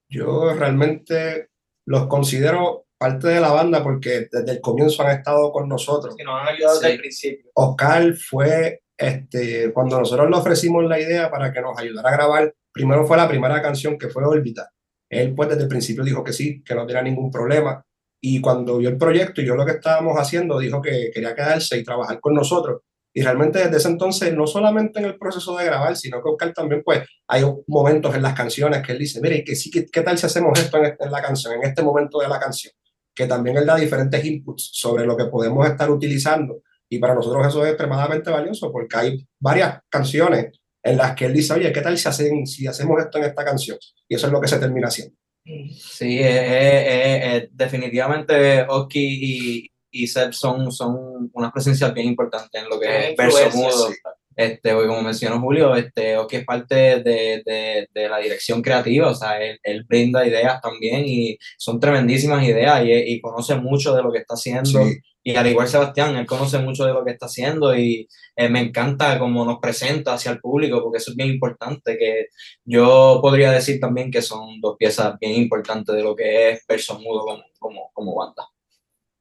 Yo 0.09 0.53
realmente 0.53 1.49
los 1.85 2.07
considero 2.07 2.85
parte 2.97 3.29
de 3.29 3.39
la 3.39 3.51
banda 3.51 3.81
porque 3.81 4.27
desde 4.31 4.51
el 4.51 4.61
comienzo 4.61 5.03
han 5.03 5.17
estado 5.17 5.51
con 5.51 5.67
nosotros. 5.67 6.15
Que 6.15 6.23
nos 6.23 6.39
han 6.39 6.49
ayudado 6.49 6.79
desde 6.79 6.93
el 6.93 6.99
principio. 6.99 7.49
Oscar 7.55 8.13
fue, 8.15 8.83
este, 8.97 9.71
cuando 9.73 9.97
nosotros 9.97 10.29
le 10.29 10.35
ofrecimos 10.35 10.83
la 10.83 10.99
idea 10.99 11.31
para 11.31 11.51
que 11.51 11.61
nos 11.61 11.77
ayudara 11.79 12.09
a 12.09 12.13
grabar, 12.13 12.53
primero 12.71 13.07
fue 13.07 13.17
la 13.17 13.27
primera 13.27 13.61
canción 13.61 13.97
que 13.97 14.09
fue 14.09 14.23
Órbita. 14.23 14.69
Él 15.09 15.33
pues 15.33 15.49
desde 15.49 15.63
el 15.63 15.67
principio 15.67 16.03
dijo 16.03 16.23
que 16.23 16.31
sí, 16.31 16.63
que 16.63 16.75
no 16.75 16.85
tenía 16.85 17.01
ningún 17.01 17.31
problema. 17.31 17.83
Y 18.21 18.39
cuando 18.39 18.77
vio 18.77 18.89
el 18.89 18.97
proyecto 18.97 19.41
y 19.41 19.45
yo 19.45 19.55
lo 19.55 19.65
que 19.65 19.73
estábamos 19.73 20.15
haciendo, 20.17 20.59
dijo 20.59 20.81
que 20.81 21.09
quería 21.11 21.33
quedarse 21.33 21.77
y 21.77 21.83
trabajar 21.83 22.19
con 22.19 22.35
nosotros. 22.35 22.81
Y 23.13 23.23
realmente 23.23 23.59
desde 23.59 23.77
ese 23.77 23.89
entonces, 23.89 24.33
no 24.33 24.47
solamente 24.47 24.99
en 24.99 25.05
el 25.05 25.17
proceso 25.17 25.57
de 25.57 25.65
grabar, 25.65 25.97
sino 25.97 26.23
que 26.23 26.29
Oscar 26.29 26.53
también, 26.53 26.81
pues, 26.85 27.01
hay 27.27 27.43
momentos 27.67 28.15
en 28.15 28.21
las 28.21 28.33
canciones 28.33 28.81
que 28.85 28.93
él 28.93 28.99
dice, 28.99 29.19
mire, 29.19 29.43
sí, 29.55 29.69
¿qué, 29.69 29.85
qué 29.87 30.01
tal 30.01 30.17
si 30.17 30.27
hacemos 30.27 30.57
esto 30.57 30.77
en, 30.77 30.95
en, 30.97 31.11
la 31.11 31.21
canción, 31.21 31.55
en 31.55 31.63
este 31.63 31.81
momento 31.81 32.19
de 32.19 32.29
la 32.29 32.39
canción? 32.39 32.73
Que 33.13 33.27
también 33.27 33.57
él 33.57 33.65
da 33.65 33.75
diferentes 33.75 34.23
inputs 34.23 34.69
sobre 34.71 35.05
lo 35.05 35.17
que 35.17 35.25
podemos 35.25 35.67
estar 35.67 35.89
utilizando. 35.91 36.61
Y 36.87 36.99
para 36.99 37.15
nosotros 37.15 37.45
eso 37.47 37.65
es 37.65 37.71
extremadamente 37.71 38.29
valioso 38.29 38.71
porque 38.71 38.97
hay 38.97 39.27
varias 39.39 39.79
canciones 39.89 40.51
en 40.83 40.97
las 40.97 41.15
que 41.15 41.25
él 41.25 41.33
dice, 41.33 41.53
oye, 41.53 41.71
¿qué 41.71 41.81
tal 41.81 41.97
si, 41.97 42.07
hacen, 42.07 42.45
si 42.47 42.67
hacemos 42.67 42.99
esto 43.01 43.17
en 43.17 43.25
esta 43.25 43.43
canción? 43.43 43.77
Y 44.07 44.15
eso 44.15 44.27
es 44.27 44.33
lo 44.33 44.39
que 44.39 44.47
se 44.47 44.59
termina 44.59 44.87
haciendo. 44.87 45.15
Sí, 45.43 46.19
eh, 46.19 46.23
eh, 46.23 47.37
eh, 47.37 47.49
definitivamente 47.51 48.65
Oski 48.67 48.99
y, 48.99 49.71
y 49.89 50.07
Seb 50.07 50.33
son, 50.33 50.71
son 50.71 51.29
unas 51.33 51.51
presencias 51.51 51.93
bien 51.93 52.07
importantes 52.07 52.61
en 52.61 52.69
lo 52.69 52.79
que 52.79 53.11
es 53.11 53.17
verso 53.17 53.57
mudo. 53.57 53.87
Sí. 53.87 53.95
Este, 54.35 54.71
como 54.73 55.01
mencionó 55.01 55.39
Julio, 55.39 55.75
este, 55.75 56.17
Oki 56.17 56.37
es 56.37 56.45
parte 56.45 56.75
de, 56.75 57.41
de, 57.45 57.87
de, 57.93 58.09
la 58.09 58.17
dirección 58.19 58.61
creativa, 58.61 59.09
o 59.09 59.15
sea, 59.15 59.41
él, 59.41 59.59
él, 59.63 59.83
brinda 59.87 60.25
ideas 60.25 60.61
también 60.61 61.03
y 61.05 61.37
son 61.57 61.79
tremendísimas 61.79 62.43
ideas 62.43 62.83
y, 62.85 62.91
y 62.91 63.21
conoce 63.21 63.55
mucho 63.55 63.93
de 63.93 64.03
lo 64.03 64.11
que 64.11 64.19
está 64.19 64.35
haciendo. 64.35 64.85
Sí. 64.85 64.99
Y 65.23 65.35
al 65.35 65.47
igual 65.47 65.67
Sebastián, 65.67 66.15
él 66.15 66.25
conoce 66.25 66.57
mucho 66.57 66.83
de 66.85 66.93
lo 66.93 67.05
que 67.05 67.11
está 67.11 67.27
haciendo 67.27 67.75
y 67.75 68.07
eh, 68.35 68.49
me 68.49 68.59
encanta 68.59 69.19
cómo 69.19 69.45
nos 69.45 69.59
presenta 69.59 70.13
hacia 70.13 70.31
el 70.31 70.39
público, 70.39 70.81
porque 70.81 70.97
eso 70.97 71.11
es 71.11 71.17
bien 71.17 71.29
importante, 71.29 71.95
que 71.97 72.27
yo 72.65 73.19
podría 73.21 73.51
decir 73.51 73.79
también 73.79 74.09
que 74.09 74.23
son 74.23 74.59
dos 74.59 74.77
piezas 74.77 75.19
bien 75.19 75.33
importantes 75.33 75.95
de 75.95 76.01
lo 76.01 76.15
que 76.15 76.51
es 76.51 76.65
Verso 76.67 76.99
Mudo 76.99 77.21
como, 77.21 77.43
como, 77.59 77.91
como 77.93 78.15
banda. 78.15 78.47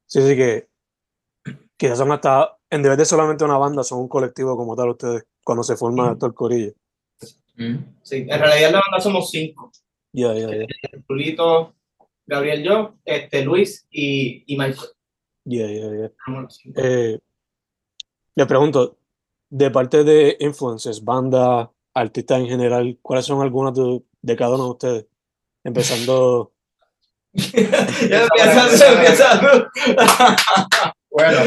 Sí, 0.07 0.23
sí, 0.23 0.37
que 0.37 0.69
quizás 1.77 1.99
son 1.99 2.13
hasta, 2.13 2.57
en 2.71 2.83
vez 2.83 2.97
de 2.97 3.05
solamente 3.05 3.45
una 3.45 3.59
banda, 3.59 3.83
son 3.83 4.01
un 4.01 4.09
colectivo 4.09 4.57
como 4.57 4.77
tal 4.77 4.91
ustedes, 4.91 5.25
cuando 5.45 5.63
se 5.65 5.77
forma 5.77 6.13
mm. 6.13 6.19
todo 6.19 6.29
el 6.29 6.35
corillo. 6.35 6.73
Mm. 7.57 7.77
Sí, 8.03 8.27
en 8.29 8.39
realidad 8.39 8.73
la 8.73 8.81
banda 8.81 9.01
somos 9.01 9.31
cinco. 9.31 9.71
Ya, 10.13 10.33
ya, 10.35 10.49
ya. 10.49 10.67
Julito, 11.07 11.75
Gabriel, 12.27 12.63
yo, 12.63 12.95
este, 13.05 13.45
Luis 13.45 13.87
y, 13.91 14.45
y 14.47 14.57
Michael. 14.57 14.89
Ya, 15.45 15.67
ya, 15.67 15.87
ya. 15.97 16.11
Eh, 16.77 17.19
le 18.35 18.47
pregunto, 18.47 18.99
de 19.49 19.71
parte 19.71 20.05
de 20.05 20.37
influencers, 20.41 21.05
banda, 21.05 21.71
artistas 21.93 22.41
en 22.41 22.47
general, 22.47 22.99
¿cuáles 23.03 23.25
son 23.27 23.43
algunas 23.43 23.75
de, 23.75 24.03
de 24.23 24.37
cada 24.37 24.55
uno 24.55 24.65
de 24.65 24.71
ustedes 24.71 25.07
empezando... 25.65 26.53
ya 27.33 28.23
empieza, 28.23 28.93
empieza. 28.93 29.71
bueno, 31.11 31.41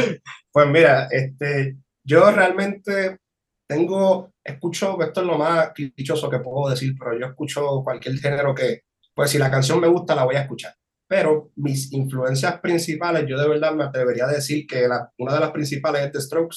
pues 0.54 0.68
mira, 0.68 1.08
este, 1.10 1.78
yo 2.04 2.30
realmente 2.30 3.18
tengo, 3.66 4.30
escucho, 4.44 5.02
esto 5.02 5.20
es 5.22 5.26
lo 5.26 5.36
más 5.36 5.72
dichoso 5.74 6.30
que 6.30 6.38
puedo 6.38 6.70
decir, 6.70 6.94
pero 6.96 7.18
yo 7.18 7.26
escucho 7.26 7.82
cualquier 7.82 8.16
género 8.18 8.54
que, 8.54 8.82
pues 9.12 9.32
si 9.32 9.38
la 9.38 9.50
canción 9.50 9.80
me 9.80 9.88
gusta, 9.88 10.14
la 10.14 10.24
voy 10.24 10.36
a 10.36 10.42
escuchar. 10.42 10.72
Pero 11.08 11.50
mis 11.56 11.92
influencias 11.92 12.60
principales, 12.60 13.26
yo 13.28 13.36
de 13.36 13.48
verdad 13.48 13.74
me 13.74 13.82
atrevería 13.82 14.26
a 14.26 14.32
decir 14.32 14.64
que 14.64 14.86
una 15.18 15.34
de 15.34 15.40
las 15.40 15.50
principales 15.50 16.02
es 16.02 16.12
The 16.12 16.20
Strokes. 16.20 16.56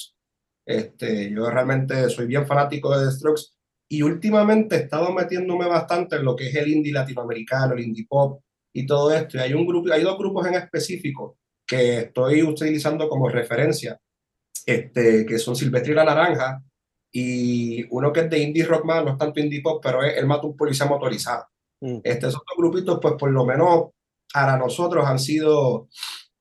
Este, 0.64 1.32
yo 1.32 1.50
realmente 1.50 2.08
soy 2.12 2.28
bien 2.28 2.46
fanático 2.46 2.96
de 2.96 3.04
The 3.04 3.12
Strokes 3.14 3.44
y 3.90 4.04
últimamente 4.04 4.76
he 4.76 4.80
estado 4.82 5.12
metiéndome 5.12 5.66
bastante 5.66 6.18
en 6.18 6.26
lo 6.26 6.36
que 6.36 6.50
es 6.50 6.56
el 6.56 6.68
indie 6.68 6.94
latinoamericano, 6.94 7.74
el 7.74 7.80
indie 7.80 8.06
pop 8.08 8.44
y 8.72 8.86
todo 8.86 9.12
esto. 9.12 9.38
Y 9.38 9.42
hay, 9.42 9.54
un 9.56 9.66
grupo, 9.66 9.92
hay 9.92 10.04
dos 10.04 10.20
grupos 10.20 10.46
en 10.46 10.54
específico 10.54 11.40
que 11.68 11.98
estoy 12.00 12.42
utilizando 12.44 13.10
como 13.10 13.30
referencia, 13.30 14.00
este, 14.66 15.26
que 15.26 15.38
son 15.38 15.56
Silvestre 15.56 15.92
y 15.92 15.96
la 15.96 16.06
Naranja, 16.06 16.64
y 17.12 17.86
uno 17.90 18.12
que 18.12 18.22
es 18.22 18.30
de 18.30 18.40
indie 18.40 18.66
rock 18.66 18.86
más, 18.86 19.04
no 19.04 19.12
es 19.12 19.18
tanto 19.18 19.40
indie 19.40 19.62
pop, 19.62 19.82
pero 19.84 20.04
es 20.04 20.18
El 20.18 20.28
Mato 20.28 20.48
un 20.48 20.58
Policía 20.58 20.86
Motorizado. 20.86 21.46
Mm. 21.82 22.00
Este, 22.04 22.28
esos 22.28 22.42
dos 22.46 22.58
grupitos, 22.58 23.00
pues 23.02 23.16
por 23.20 23.32
lo 23.32 23.46
menos 23.46 23.90
para 24.34 24.58
nosotros 24.58 25.06
han 25.06 25.20
sido 25.20 25.90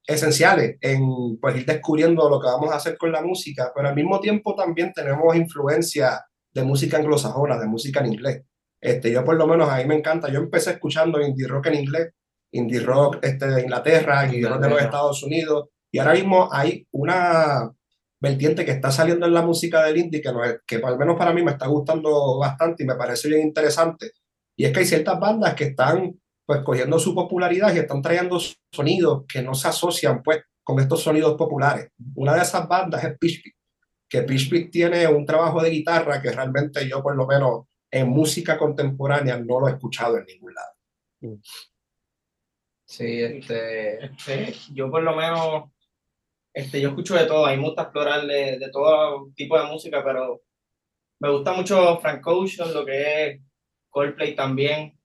esenciales 0.06 0.76
en 0.80 1.38
pues, 1.40 1.56
ir 1.56 1.66
descubriendo 1.66 2.28
lo 2.28 2.40
que 2.40 2.46
vamos 2.46 2.72
a 2.72 2.76
hacer 2.76 2.96
con 2.96 3.12
la 3.12 3.22
música, 3.22 3.72
pero 3.74 3.88
al 3.88 3.94
mismo 3.94 4.20
tiempo 4.20 4.54
también 4.54 4.92
tenemos 4.92 5.34
influencia 5.34 6.24
de 6.52 6.62
música 6.62 6.96
anglosajona, 6.96 7.58
de 7.58 7.66
música 7.66 8.00
en 8.00 8.12
inglés. 8.12 8.42
Este, 8.80 9.10
yo 9.10 9.24
por 9.24 9.36
lo 9.36 9.46
menos 9.46 9.68
a 9.68 9.78
mí 9.78 9.84
me 9.86 9.96
encanta, 9.96 10.30
yo 10.30 10.38
empecé 10.38 10.72
escuchando 10.72 11.20
indie 11.20 11.48
rock 11.48 11.66
en 11.66 11.74
inglés, 11.74 12.12
indie 12.56 12.80
rock 12.80 13.18
este, 13.22 13.46
de 13.46 13.62
Inglaterra, 13.62 14.26
indie 14.26 14.48
rock 14.48 14.60
de 14.60 14.70
los 14.70 14.82
Estados 14.82 15.22
Unidos, 15.22 15.68
y 15.90 15.98
ahora 15.98 16.14
mismo 16.14 16.48
hay 16.52 16.86
una 16.90 17.70
vertiente 18.20 18.64
que 18.64 18.72
está 18.72 18.90
saliendo 18.90 19.26
en 19.26 19.34
la 19.34 19.42
música 19.42 19.84
del 19.84 19.98
indie 19.98 20.20
que, 20.20 20.32
no 20.32 20.44
es, 20.44 20.60
que 20.66 20.76
al 20.76 20.98
menos 20.98 21.16
para 21.16 21.32
mí 21.32 21.42
me 21.42 21.52
está 21.52 21.66
gustando 21.66 22.38
bastante 22.38 22.82
y 22.82 22.86
me 22.86 22.96
parece 22.96 23.28
bien 23.28 23.42
interesante. 23.42 24.12
Y 24.56 24.64
es 24.64 24.72
que 24.72 24.80
hay 24.80 24.86
ciertas 24.86 25.20
bandas 25.20 25.54
que 25.54 25.64
están 25.64 26.18
pues 26.44 26.60
cogiendo 26.62 26.98
su 26.98 27.14
popularidad 27.14 27.74
y 27.74 27.78
están 27.78 28.00
trayendo 28.00 28.38
sonidos 28.72 29.24
que 29.28 29.42
no 29.42 29.54
se 29.54 29.68
asocian 29.68 30.22
pues 30.22 30.42
con 30.62 30.80
estos 30.80 31.02
sonidos 31.02 31.36
populares. 31.36 31.90
Una 32.14 32.34
de 32.34 32.42
esas 32.42 32.66
bandas 32.68 33.04
es 33.04 33.18
Pitch 33.18 33.42
que 34.08 34.22
Pitch 34.22 34.70
tiene 34.70 35.06
un 35.08 35.26
trabajo 35.26 35.62
de 35.62 35.70
guitarra 35.70 36.22
que 36.22 36.30
realmente 36.30 36.88
yo 36.88 37.02
por 37.02 37.16
lo 37.16 37.26
menos 37.26 37.64
en 37.90 38.08
música 38.08 38.58
contemporánea 38.58 39.38
no 39.38 39.60
lo 39.60 39.68
he 39.68 39.72
escuchado 39.72 40.18
en 40.18 40.26
ningún 40.26 40.54
lado. 40.54 41.38
Sí, 42.86 43.20
este, 43.20 44.04
este 44.04 44.54
yo 44.72 44.88
por 44.90 45.02
lo 45.02 45.14
menos, 45.16 45.64
este, 46.54 46.80
yo 46.80 46.90
escucho 46.90 47.16
de 47.16 47.26
todo, 47.26 47.44
hay 47.44 47.58
mucha 47.58 47.82
explorar 47.82 48.24
de, 48.26 48.58
de 48.58 48.70
todo 48.70 49.28
tipo 49.34 49.58
de 49.58 49.66
música, 49.66 50.02
pero 50.04 50.40
me 51.18 51.30
gusta 51.30 51.52
mucho 51.52 51.98
Frank 51.98 52.24
Ocean, 52.24 52.72
lo 52.72 52.84
que 52.84 53.26
es 53.26 53.40
Coldplay 53.90 54.36
también, 54.36 54.96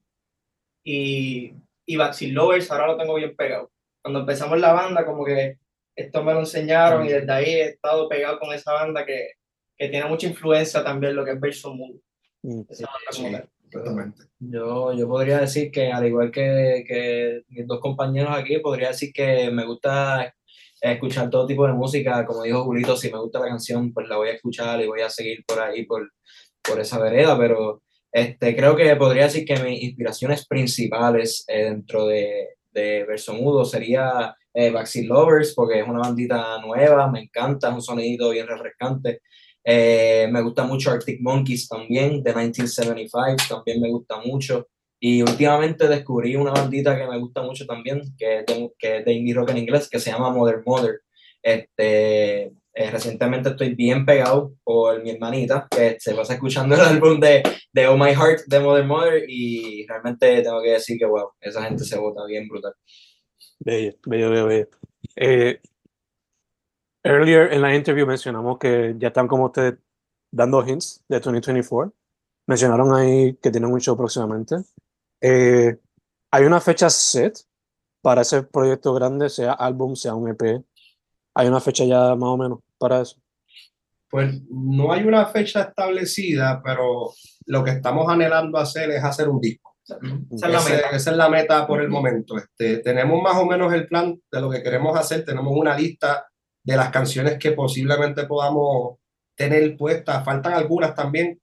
y, 0.83 1.53
y 1.85 1.95
Vaccine 1.95 2.33
Lovers 2.33 2.69
ahora 2.69 2.87
lo 2.87 2.97
tengo 2.97 3.15
bien 3.15 3.35
pegado. 3.35 3.71
Cuando 4.01 4.19
empezamos 4.19 4.59
la 4.59 4.73
banda, 4.73 5.03
como 5.03 5.25
que 5.25 5.57
esto 5.95 6.23
me 6.23 6.33
lo 6.33 6.41
enseñaron 6.41 7.05
y 7.05 7.09
desde 7.09 7.31
ahí 7.31 7.45
he 7.45 7.63
estado 7.63 8.07
pegado 8.07 8.39
con 8.39 8.53
esa 8.53 8.73
banda 8.73 9.05
que, 9.05 9.33
que 9.75 9.89
tiene 9.89 10.07
mucha 10.07 10.27
influencia 10.27 10.83
también 10.83 11.15
lo 11.15 11.25
que 11.25 11.31
es 11.31 11.39
Verso 11.39 11.73
Mood. 11.73 11.95
Mm. 13.73 14.13
Yo, 14.39 14.93
yo 14.93 15.07
podría 15.07 15.39
decir 15.39 15.71
que, 15.71 15.91
al 15.91 16.05
igual 16.05 16.31
que, 16.31 16.83
que 16.87 17.41
mis 17.49 17.67
dos 17.67 17.79
compañeros 17.79 18.35
aquí, 18.35 18.59
podría 18.59 18.89
decir 18.89 19.11
que 19.13 19.49
me 19.51 19.65
gusta 19.65 20.33
escuchar 20.81 21.29
todo 21.29 21.45
tipo 21.45 21.65
de 21.67 21.73
música. 21.73 22.25
Como 22.25 22.43
dijo 22.43 22.63
Julito, 22.63 22.97
si 22.97 23.11
me 23.11 23.19
gusta 23.19 23.39
la 23.39 23.47
canción, 23.47 23.93
pues 23.93 24.07
la 24.07 24.17
voy 24.17 24.29
a 24.29 24.33
escuchar 24.33 24.81
y 24.81 24.87
voy 24.87 25.01
a 25.01 25.09
seguir 25.09 25.43
por 25.45 25.59
ahí, 25.59 25.85
por, 25.85 26.11
por 26.61 26.79
esa 26.79 26.99
vereda, 26.99 27.37
pero 27.37 27.83
este, 28.11 28.55
creo 28.55 28.75
que 28.75 28.95
podría 28.95 29.23
decir 29.23 29.45
que 29.45 29.57
mis 29.63 29.81
inspiraciones 29.83 30.45
principales 30.47 31.45
eh, 31.47 31.65
dentro 31.65 32.07
de, 32.07 32.49
de 32.71 33.05
Verso 33.05 33.33
Mudo 33.33 33.63
sería 33.63 34.35
eh, 34.53 34.73
Lovers, 35.03 35.53
porque 35.53 35.79
es 35.79 35.87
una 35.87 35.99
bandita 35.99 36.59
nueva, 36.61 37.09
me 37.09 37.21
encanta, 37.21 37.69
es 37.69 37.75
un 37.75 37.81
sonido 37.81 38.31
bien 38.31 38.47
refrescante. 38.47 39.21
Eh, 39.63 40.27
me 40.31 40.41
gusta 40.41 40.63
mucho 40.63 40.91
Arctic 40.91 41.21
Monkeys 41.21 41.67
también, 41.67 42.23
de 42.23 42.33
1975, 42.33 43.43
también 43.49 43.81
me 43.81 43.89
gusta 43.89 44.19
mucho. 44.19 44.67
Y 44.99 45.21
últimamente 45.21 45.87
descubrí 45.87 46.35
una 46.35 46.51
bandita 46.51 46.97
que 46.97 47.07
me 47.07 47.17
gusta 47.17 47.41
mucho 47.41 47.65
también, 47.65 48.01
que 48.17 48.39
es 48.39 48.45
de, 48.45 48.71
que 48.77 48.97
es 48.97 49.05
de 49.05 49.13
indie 49.13 49.33
rock 49.33 49.49
en 49.49 49.57
inglés, 49.57 49.89
que 49.89 49.99
se 49.99 50.11
llama 50.11 50.31
Mother 50.31 50.61
Mother. 50.65 51.01
Este, 51.41 52.51
eh, 52.73 52.89
recientemente 52.89 53.49
estoy 53.49 53.75
bien 53.75 54.05
pegado 54.05 54.53
por 54.63 55.03
mi 55.03 55.09
hermanita, 55.09 55.67
que 55.69 55.97
se 55.99 56.13
pasa 56.13 56.35
escuchando 56.35 56.75
el 56.75 56.81
álbum 56.81 57.19
de, 57.19 57.43
de 57.73 57.87
Oh 57.87 57.97
My 57.97 58.11
Heart 58.11 58.45
de 58.47 58.59
Mother 58.59 58.85
Mother 58.85 59.23
y 59.27 59.85
realmente 59.87 60.41
tengo 60.41 60.61
que 60.61 60.71
decir 60.71 60.97
que, 60.97 61.05
wow, 61.05 61.31
esa 61.41 61.63
gente 61.63 61.83
se 61.83 61.97
vota 61.97 62.25
bien 62.25 62.47
brutal. 62.47 62.73
Bello, 63.59 63.93
bello, 64.05 64.45
bello, 64.45 64.67
Eh, 65.15 65.59
earlier 67.03 67.51
en 67.53 67.61
la 67.61 67.75
interview 67.75 68.05
mencionamos 68.05 68.57
que 68.57 68.95
ya 68.97 69.09
están 69.09 69.27
como 69.27 69.45
ustedes 69.45 69.75
dando 70.31 70.65
hints 70.65 71.03
de 71.07 71.19
2024. 71.19 71.93
Mencionaron 72.47 72.93
ahí 72.93 73.35
que 73.35 73.51
tienen 73.51 73.71
un 73.71 73.79
show 73.79 73.95
próximamente. 73.95 74.57
Eh, 75.19 75.77
¿Hay 76.31 76.43
una 76.45 76.59
fecha 76.59 76.89
set 76.89 77.37
para 78.01 78.21
ese 78.21 78.43
proyecto 78.43 78.93
grande, 78.93 79.29
sea 79.29 79.53
álbum, 79.53 79.95
sea 79.95 80.15
un 80.15 80.29
EP? 80.29 80.63
¿Hay 81.35 81.47
una 81.47 81.59
fecha 81.59 81.85
ya 81.85 82.15
más 82.15 82.29
o 82.29 82.37
menos 82.37 82.59
para 82.77 83.01
eso? 83.01 83.17
Pues 84.09 84.41
no 84.49 84.91
hay 84.91 85.03
una 85.03 85.25
fecha 85.27 85.61
establecida, 85.61 86.61
pero 86.63 87.11
lo 87.45 87.63
que 87.63 87.71
estamos 87.71 88.09
anhelando 88.09 88.57
hacer 88.57 88.91
es 88.91 89.03
hacer 89.03 89.29
un 89.29 89.39
disco. 89.39 89.71
Esa, 90.31 90.47
es, 90.47 91.07
la 91.07 91.29
meta. 91.29 91.67
por 91.67 91.81
el 91.81 91.89
momento. 91.89 92.37
Este, 92.37 92.77
tenemos 92.77 93.21
más 93.21 93.35
o 93.35 93.45
menos 93.45 93.73
el 93.73 93.87
plan 93.87 94.19
de 94.31 94.41
lo 94.41 94.49
que 94.49 94.63
queremos 94.63 94.97
hacer. 94.97 95.25
Tenemos 95.25 95.53
una 95.55 95.77
lista 95.77 96.30
de 96.63 96.75
las 96.75 96.89
canciones 96.89 97.37
que 97.37 97.51
posiblemente 97.51 98.25
podamos 98.25 98.97
tener 99.35 99.75
puestas. 99.77 100.23
Faltan 100.23 100.53
algunas 100.53 100.93
también, 100.93 101.39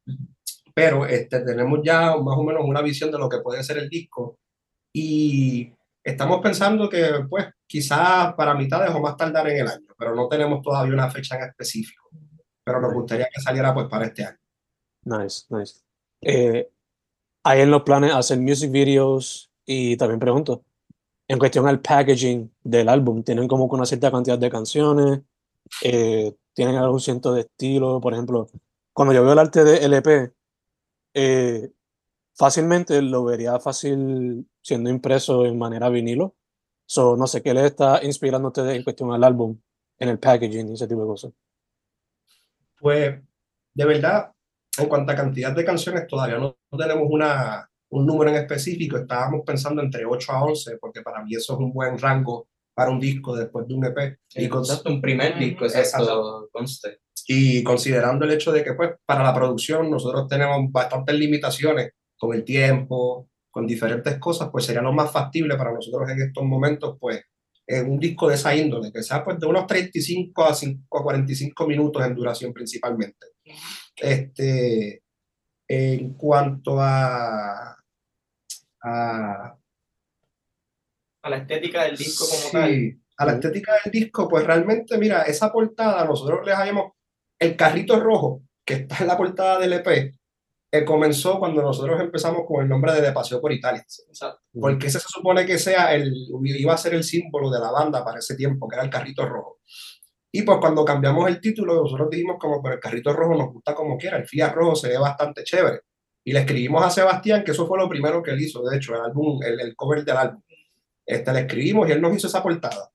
pero 0.75 1.07
este, 1.07 1.41
tenemos 1.41 1.81
ya 1.83 2.17
más 2.17 2.37
o 2.37 2.45
menos 2.45 2.63
una 2.65 2.83
visión 2.83 3.11
de 3.11 3.19
lo 3.19 3.29
que 3.29 3.41
puede 3.41 3.63
ser 3.65 3.79
el 3.79 3.89
disco. 3.89 4.39
Y 4.93 5.73
estamos 6.03 6.41
pensando 6.41 6.89
que, 6.89 7.27
pues, 7.29 7.47
quizás 7.67 8.35
para 8.35 8.55
mitades 8.55 8.95
o 8.95 9.01
más 9.01 9.17
tardar 9.17 9.49
en 9.49 9.59
el 9.59 9.69
año, 9.69 9.87
pero 9.99 10.15
no 10.15 10.29
tenemos 10.29 10.63
todavía 10.63 10.95
una 10.95 11.11
fecha 11.11 11.37
en 11.37 11.49
específico. 11.49 12.09
Pero 12.65 12.81
nos 12.81 12.93
gustaría 12.93 13.29
que 13.33 13.41
saliera, 13.41 13.75
pues, 13.75 13.87
para 13.89 14.07
este 14.07 14.25
año. 14.25 14.39
Nice, 15.05 15.45
nice. 15.51 15.81
Eh, 16.21 16.69
¿Hay 17.45 17.61
en 17.61 17.71
los 17.71 17.83
planes 17.83 18.13
hacer 18.13 18.39
music 18.39 18.71
videos? 18.71 19.51
Y 19.65 19.97
también 19.97 20.19
pregunto, 20.19 20.65
en 21.29 21.39
cuestión 21.39 21.69
al 21.69 21.81
packaging 21.81 22.51
del 22.65 22.89
álbum, 22.89 23.23
¿tienen 23.23 23.47
como 23.47 23.67
una 23.67 23.85
cierta 23.85 24.11
cantidad 24.11 24.39
de 24.39 24.51
canciones? 24.51 25.21
Eh, 25.85 26.35
¿Tienen 26.55 26.77
algún 26.77 27.01
ciento 27.01 27.35
de 27.35 27.43
estilo? 27.43 28.01
Por 28.01 28.15
ejemplo, 28.15 28.49
cuando 28.95 29.13
yo 29.13 29.23
veo 29.23 29.35
el 29.35 29.39
arte 29.39 29.63
de 29.63 29.85
LP, 29.85 30.33
eh, 31.13 31.71
fácilmente 32.35 33.03
lo 33.03 33.25
vería 33.25 33.61
fácil 33.61 34.49
siendo 34.63 34.89
impreso 34.89 35.45
en 35.45 35.59
manera 35.59 35.91
vinilo. 35.91 36.35
So, 36.87 37.15
no 37.17 37.27
sé, 37.27 37.43
¿qué 37.43 37.53
le 37.53 37.67
está 37.67 38.03
inspirando 38.03 38.49
a 38.49 38.51
ustedes 38.51 38.77
en 38.77 38.83
cuestión 38.83 39.13
al 39.13 39.23
álbum, 39.23 39.61
en 39.99 40.09
el 40.09 40.19
packaging 40.19 40.71
y 40.71 40.75
ese 40.75 40.89
tipo 40.89 41.03
de 41.03 41.07
cosas? 41.07 41.33
Pues, 42.81 43.21
de 43.75 43.85
verdad, 43.85 44.33
en 44.79 44.89
cuanto 44.89 45.13
a 45.13 45.17
cantidad 45.17 45.53
de 45.53 45.65
canciones, 45.65 46.07
todavía 46.07 46.39
no 46.39 46.57
tenemos 46.79 47.07
una, 47.11 47.69
un 47.91 48.07
número 48.07 48.31
en 48.31 48.37
específico. 48.37 48.99
Estábamos 48.99 49.43
pensando 49.45 49.83
entre 49.83 50.05
8 50.05 50.33
a 50.33 50.45
11, 50.45 50.79
porque 50.79 51.03
para 51.03 51.23
mí 51.25 51.35
eso 51.35 51.55
es 51.55 51.59
un 51.59 51.73
buen 51.73 51.99
rango 51.99 52.49
para 52.75 52.91
un 52.91 53.01
disco 53.01 53.37
después 53.37 53.67
de 53.67 53.75
un 53.75 53.85
EP. 53.87 54.19
Y 54.35 54.49
con, 54.49 54.63
un 54.87 55.01
primer 55.01 55.39
disco, 55.39 55.65
exacto, 55.65 56.49
conste. 56.53 57.01
Y 57.27 57.63
considerando 57.63 58.25
el 58.25 58.33
hecho 58.33 58.53
de 58.53 58.63
que, 58.63 58.75
pues, 58.75 58.93
para 59.05 59.23
la 59.23 59.35
producción 59.35 59.91
nosotros 59.91 60.29
tenemos 60.29 60.71
bastantes 60.71 61.15
limitaciones 61.15 61.93
con 62.17 62.35
el 62.35 62.45
tiempo, 62.45 63.29
con 63.51 63.67
diferentes 63.67 64.19
cosas, 64.19 64.49
pues 64.51 64.65
sería 64.65 64.83
lo 64.83 64.93
más 64.93 65.11
factible 65.11 65.57
para 65.57 65.73
nosotros 65.73 66.09
en 66.11 66.23
estos 66.23 66.45
momentos, 66.45 66.97
pues, 67.01 67.23
en 67.67 67.91
un 67.91 67.99
disco 67.99 68.29
de 68.29 68.37
esa 68.37 68.57
índole, 68.57 68.91
que 68.91 69.03
sea 69.03 69.23
pues 69.23 69.39
de 69.39 69.47
unos 69.47 69.67
35 69.67 70.45
a, 70.45 70.55
5, 70.55 70.99
a 70.99 71.03
45 71.03 71.67
minutos 71.67 72.05
en 72.05 72.15
duración 72.15 72.53
principalmente. 72.53 73.27
Este, 73.97 75.03
en 75.69 76.15
cuanto 76.15 76.81
a, 76.81 77.78
a, 78.83 79.57
a 81.23 81.31
la 81.31 81.37
estética 81.37 81.85
del 81.85 81.97
disco 81.97 82.27
como 82.29 82.51
tal. 82.53 82.99
A 83.17 83.25
la 83.25 83.33
estética 83.33 83.73
del 83.83 83.93
disco, 83.93 84.29
pues 84.29 84.47
realmente, 84.47 84.97
mira, 84.97 85.23
esa 85.23 85.51
portada, 85.51 86.05
nosotros 86.05 86.47
le 86.47 86.53
llamamos 86.53 86.93
el 87.39 87.57
carrito 87.57 87.99
rojo 87.99 88.43
que 88.65 88.75
está 88.75 88.99
en 89.01 89.09
la 89.09 89.17
portada 89.17 89.59
del 89.59 89.73
EP, 89.73 90.15
eh, 90.71 90.85
comenzó 90.85 91.39
cuando 91.39 91.63
nosotros 91.63 91.99
empezamos 92.01 92.43
con 92.47 92.63
el 92.63 92.69
nombre 92.69 92.93
de 92.93 93.01
De 93.01 93.13
Paseo 93.13 93.41
por 93.41 93.51
Italia. 93.51 93.81
Exacto. 93.81 94.43
Porque 94.53 94.89
ese 94.89 95.01
se 95.01 95.09
supone 95.09 95.47
que 95.47 95.59
sea 95.59 95.95
el, 95.95 96.15
iba 96.45 96.75
a 96.75 96.79
ser 96.79 96.95
el 96.95 97.05
símbolo 97.05 97.51
de 97.51 97.59
la 97.59 97.71
banda 97.71 98.05
para 98.05 98.19
ese 98.19 98.37
tiempo, 98.37 98.69
que 98.69 98.77
era 98.77 98.85
el 98.85 98.91
carrito 98.91 99.27
rojo. 99.27 99.61
Y 100.31 100.43
pues 100.43 100.59
cuando 100.61 100.85
cambiamos 100.85 101.27
el 101.29 101.41
título, 101.41 101.83
nosotros 101.83 102.11
dijimos 102.11 102.37
como, 102.39 102.63
pero 102.63 102.75
el 102.75 102.81
carrito 102.81 103.15
rojo 103.15 103.35
nos 103.35 103.53
gusta 103.53 103.75
como 103.75 103.97
quiera, 103.97 104.19
el 104.19 104.27
Fiat 104.27 104.53
rojo 104.53 104.77
se 104.77 104.89
ve 104.89 104.99
bastante 104.99 105.43
chévere. 105.43 105.81
Y 106.29 106.33
le 106.33 106.41
escribimos 106.41 106.85
a 106.85 106.91
Sebastián, 106.91 107.43
que 107.43 107.53
eso 107.53 107.67
fue 107.67 107.79
lo 107.79 107.89
primero 107.89 108.23
que 108.23 108.33
él 108.33 108.43
hizo, 108.43 108.63
de 108.63 108.77
hecho, 108.77 108.95
el 108.95 109.01
álbum, 109.01 109.43
el, 109.43 109.59
el 109.61 109.75
cover 109.75 110.05
del 110.05 110.19
álbum. 110.19 110.43
Este, 111.07 111.33
le 111.33 111.41
escribimos 111.41 111.89
y 111.89 111.93
él 111.93 112.03
nos 112.03 112.15
hizo 112.15 112.27
esa 112.27 112.43
portada. 112.43 112.93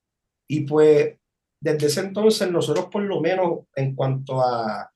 Y 0.48 0.60
pues 0.68 1.16
desde 1.60 1.88
ese 1.88 2.02
entonces 2.02 2.52
nosotros 2.52 2.90
por 2.92 3.02
lo 3.02 3.22
menos 3.22 3.62
en 3.76 3.96
cuanto 3.96 4.40
a 4.40 4.88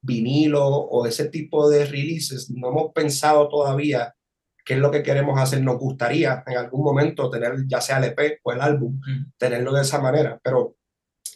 vinilo 0.00 0.66
o 0.66 1.06
ese 1.06 1.28
tipo 1.28 1.70
de 1.70 1.84
releases, 1.84 2.50
no 2.50 2.70
hemos 2.70 2.92
pensado 2.92 3.48
todavía 3.48 4.16
qué 4.64 4.74
es 4.74 4.80
lo 4.80 4.90
que 4.90 5.04
queremos 5.04 5.38
hacer. 5.38 5.62
Nos 5.62 5.78
gustaría 5.78 6.42
en 6.44 6.56
algún 6.56 6.82
momento 6.82 7.30
tener 7.30 7.68
ya 7.68 7.80
sea 7.80 7.98
el 7.98 8.04
EP 8.06 8.40
o 8.42 8.50
el 8.50 8.62
álbum, 8.62 9.00
tenerlo 9.38 9.72
de 9.72 9.82
esa 9.82 10.00
manera, 10.00 10.40
pero 10.42 10.74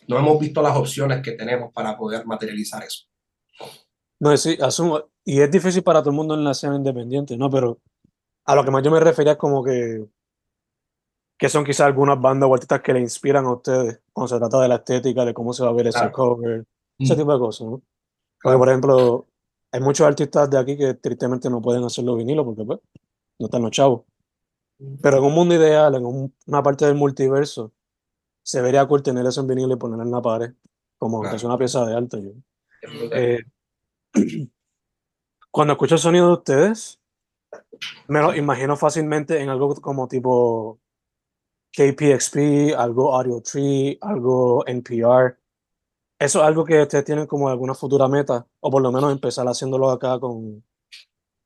no 0.09 0.19
hemos 0.19 0.40
visto 0.40 0.62
las 0.62 0.76
opciones 0.76 1.23
que 1.23 1.30
tenemos 1.30 1.73
para 1.73 1.97
poder 1.97 2.26
materializar 2.26 2.83
eso. 2.83 3.04
No, 4.19 4.37
sí, 4.37 4.59
asumo, 4.61 5.11
y 5.32 5.40
es 5.40 5.50
difícil 5.50 5.82
para 5.82 6.00
todo 6.00 6.10
el 6.10 6.16
mundo 6.16 6.34
en 6.34 6.42
la 6.44 6.50
escena 6.52 6.75
independiente, 6.76 7.37
¿no? 7.37 7.49
Pero 7.50 7.78
a 8.46 8.54
lo 8.56 8.64
que 8.64 8.70
más 8.70 8.82
yo 8.82 8.90
me 8.90 8.99
refería 9.00 9.32
es 9.32 9.38
como 9.38 9.62
que, 9.62 10.04
que 11.38 11.49
son 11.49 11.64
quizás 11.64 11.87
algunas 11.87 12.20
bandas 12.20 12.49
o 12.50 12.54
artistas 12.54 12.80
que 12.80 12.92
le 12.92 13.00
inspiran 13.00 13.44
a 13.46 13.52
ustedes 13.52 14.00
cuando 14.12 14.28
se 14.28 14.38
trata 14.38 14.60
de 14.60 14.68
la 14.68 14.76
estética, 14.76 15.25
de 15.25 15.32
cómo 15.32 15.52
se 15.52 15.62
va 15.62 15.70
a 15.70 15.72
ver 15.72 15.87
ese 15.87 15.99
Claro. 16.00 16.12
cover, 16.12 16.64
ese 16.99 17.14
Mm. 17.14 17.18
tipo 17.18 17.32
de 17.32 17.38
cosas, 17.38 17.66
¿no? 17.68 17.82
Porque, 18.42 18.58
por 18.58 18.68
ejemplo, 18.68 19.26
hay 19.72 19.80
muchos 19.80 20.06
artistas 20.06 20.50
de 20.50 20.58
aquí 20.58 20.76
que 20.76 20.94
tristemente 20.94 21.49
no 21.49 21.62
pueden 21.62 21.84
hacerlo 21.84 22.16
vinilo 22.16 22.44
porque, 22.44 22.64
pues, 22.64 22.80
no 23.38 23.46
están 23.46 23.62
los 23.62 23.70
chavos. 23.70 24.02
Pero 25.02 25.18
en 25.18 25.25
un 25.25 25.32
mundo 25.34 25.54
ideal, 25.54 25.94
en 25.94 26.04
un- 26.06 26.34
una 26.46 26.62
parte 26.62 26.87
del 26.87 26.94
multiverso, 26.96 27.72
se 28.42 28.60
vería 28.62 28.87
cool 28.88 29.02
tener 29.02 29.25
eso 29.26 29.42
en 29.42 29.46
vinilo 29.46 29.75
y 29.75 29.76
ponerlo 29.76 30.02
en 30.04 30.10
la 30.10 30.20
pared, 30.22 30.52
como 30.99 31.20
que 31.20 31.25
Claro. 31.26 31.37
es 31.37 31.44
una 31.44 31.56
pieza 31.58 31.84
de 31.87 31.94
arte. 31.94 32.22
yo. 32.22 32.30
Eh, 33.12 33.40
cuando 35.50 35.73
escucho 35.73 35.97
el 35.97 36.00
sonido 36.00 36.26
de 36.28 36.33
ustedes, 36.35 37.00
me 38.09 38.21
lo 38.21 38.35
imagino 38.35 38.76
fácilmente 38.76 39.40
en 39.40 39.49
algo 39.49 39.75
como 39.76 40.09
tipo 40.09 40.78
KPXP, 41.73 42.75
algo 42.76 43.14
Audio 43.14 43.40
Tree, 43.40 43.99
algo 44.00 44.64
NPR. 44.66 45.37
¿Eso 46.19 46.40
es 46.40 46.45
algo 46.45 46.64
que 46.64 46.83
ustedes 46.83 47.04
tienen 47.04 47.26
como 47.26 47.49
alguna 47.49 47.75
futura 47.75 48.07
meta? 48.09 48.47
O 48.61 48.71
por 48.71 48.83
lo 48.83 48.92
menos 48.92 49.12
empezar 49.12 49.47
haciéndolo 49.47 49.90
acá 49.90 50.19
con 50.21 50.62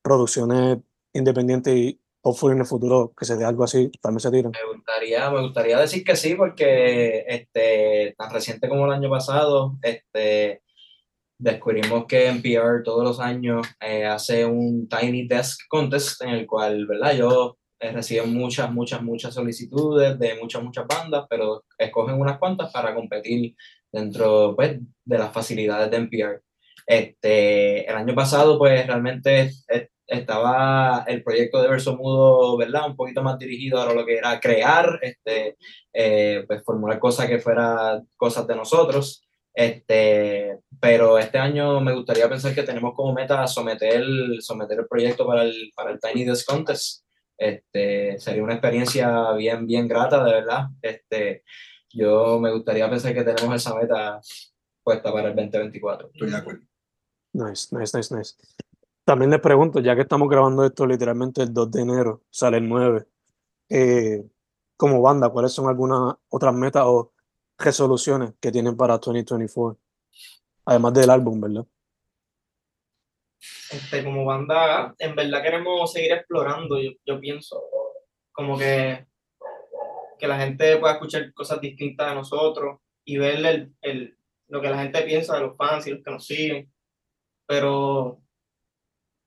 producciones 0.01 0.79
independientes 1.13 1.75
y 1.75 2.01
hopefully 2.21 2.53
en 2.53 2.61
el 2.61 2.65
futuro 2.65 3.13
que 3.17 3.23
se 3.23 3.37
dé 3.37 3.45
algo 3.45 3.63
así, 3.63 3.91
también 4.01 4.19
se 4.19 4.31
tiran. 4.31 4.51
Me 4.51 4.75
gustaría, 4.75 5.29
me 5.29 5.41
gustaría 5.41 5.79
decir 5.79 6.03
que 6.03 6.15
sí, 6.15 6.35
porque 6.35 7.23
este, 7.27 8.15
tan 8.17 8.33
reciente 8.33 8.67
como 8.67 8.85
el 8.85 8.91
año 8.91 9.09
pasado, 9.09 9.77
este, 9.83 10.63
descubrimos 11.37 12.05
que 12.05 12.27
NPR 12.27 12.83
todos 12.83 13.03
los 13.03 13.19
años 13.19 13.67
eh, 13.79 14.05
hace 14.05 14.45
un 14.45 14.87
Tiny 14.87 15.27
Desk 15.27 15.61
Contest 15.69 16.21
en 16.21 16.29
el 16.29 16.47
cual, 16.47 16.85
¿verdad? 16.87 17.15
Yo 17.15 17.57
eh, 17.79 17.91
recibo 17.91 18.25
muchas, 18.25 18.71
muchas, 18.71 19.01
muchas 19.01 19.33
solicitudes 19.33 20.17
de 20.17 20.35
muchas, 20.41 20.63
muchas 20.63 20.87
bandas, 20.87 21.25
pero 21.29 21.65
escogen 21.77 22.19
unas 22.19 22.39
cuantas 22.39 22.71
para 22.71 22.95
competir 22.95 23.55
dentro, 23.91 24.55
pues, 24.55 24.79
de 25.03 25.17
las 25.17 25.31
facilidades 25.31 25.91
de 25.91 25.97
NPR. 25.97 26.41
Este, 26.87 27.89
el 27.89 27.95
año 27.95 28.15
pasado, 28.15 28.57
pues, 28.57 28.85
realmente 28.87 29.51
eh, 29.69 29.89
estaba 30.07 31.03
el 31.07 31.23
proyecto 31.23 31.61
de 31.61 31.69
Verso 31.69 31.97
Mudo, 31.97 32.57
¿verdad? 32.57 32.87
Un 32.87 32.95
poquito 32.95 33.23
más 33.23 33.37
dirigido 33.39 33.81
a 33.81 33.93
lo 33.93 34.05
que 34.05 34.17
era 34.17 34.39
crear, 34.39 34.99
este, 35.01 35.57
eh, 35.93 36.43
pues 36.47 36.63
formular 36.63 36.99
cosas 36.99 37.27
que 37.27 37.39
fueran 37.39 38.07
cosas 38.15 38.47
de 38.47 38.55
nosotros. 38.55 39.24
Este, 39.55 40.59
pero 40.81 41.17
este 41.17 41.37
año 41.37 41.79
me 41.79 41.93
gustaría 41.93 42.27
pensar 42.27 42.53
que 42.53 42.63
tenemos 42.63 42.93
como 42.93 43.13
meta 43.13 43.47
someter, 43.47 44.03
someter 44.41 44.79
el 44.79 44.87
proyecto 44.87 45.25
para 45.25 45.43
el, 45.43 45.71
para 45.73 45.91
el 45.91 45.99
Tiny 45.99 46.25
Desk 46.25 46.45
Contest. 46.45 47.05
Este, 47.37 48.19
sería 48.19 48.43
una 48.43 48.53
experiencia 48.53 49.31
bien, 49.31 49.65
bien 49.65 49.87
grata, 49.87 50.23
de 50.25 50.33
verdad. 50.33 50.67
Este, 50.81 51.43
yo 51.89 52.37
me 52.39 52.51
gustaría 52.51 52.89
pensar 52.89 53.13
que 53.13 53.23
tenemos 53.23 53.55
esa 53.55 53.73
meta 53.75 54.19
puesta 54.83 55.11
para 55.13 55.29
el 55.29 55.35
2024. 55.35 56.09
Estoy 56.13 56.29
de 56.29 56.37
acuerdo. 56.37 56.61
Nice, 57.31 57.75
nice, 57.75 57.97
nice, 57.97 58.15
nice. 58.15 58.35
También 59.05 59.31
les 59.31 59.39
pregunto, 59.39 59.79
ya 59.79 59.95
que 59.95 60.01
estamos 60.01 60.27
grabando 60.27 60.65
esto 60.65 60.85
literalmente 60.85 61.43
el 61.43 61.53
2 61.53 61.71
de 61.71 61.81
enero, 61.81 62.23
sale 62.29 62.57
el 62.57 62.67
9, 62.67 63.05
eh, 63.69 64.25
como 64.75 65.01
banda, 65.01 65.29
¿cuáles 65.29 65.53
son 65.53 65.69
algunas 65.69 66.15
otras 66.27 66.53
metas 66.53 66.83
o 66.85 67.13
resoluciones 67.57 68.33
que 68.39 68.51
tienen 68.51 68.75
para 68.77 68.97
2024? 68.97 69.79
Además 70.65 70.93
del 70.93 71.09
álbum, 71.09 71.41
¿verdad? 71.41 71.65
este, 73.71 74.03
como 74.03 74.25
banda, 74.25 74.95
en 74.99 75.15
verdad 75.15 75.43
queremos 75.43 75.91
seguir 75.91 76.13
explorando, 76.13 76.77
yo, 77.05 77.19
pienso, 77.19 77.61
como 78.31 78.57
que, 78.57 79.05
que 80.19 80.27
la 80.27 80.39
gente 80.39 80.77
pueda 80.77 80.93
escuchar 80.93 81.33
cosas 81.33 81.61
distintas 81.61 82.09
de 82.09 82.15
nosotros 82.15 82.79
y 83.03 83.17
ver 83.17 83.45
el, 83.45 83.73
el, 83.81 84.17
lo 84.47 84.61
que 84.61 84.69
la 84.69 84.81
gente 84.81 85.01
piensa 85.01 85.35
de 85.35 85.41
los 85.41 85.57
fans 85.57 85.87
y 85.87 85.91
los 85.91 86.03
que 86.03 86.11
nos 86.11 86.25
siguen. 86.25 86.71
Pero, 87.47 88.21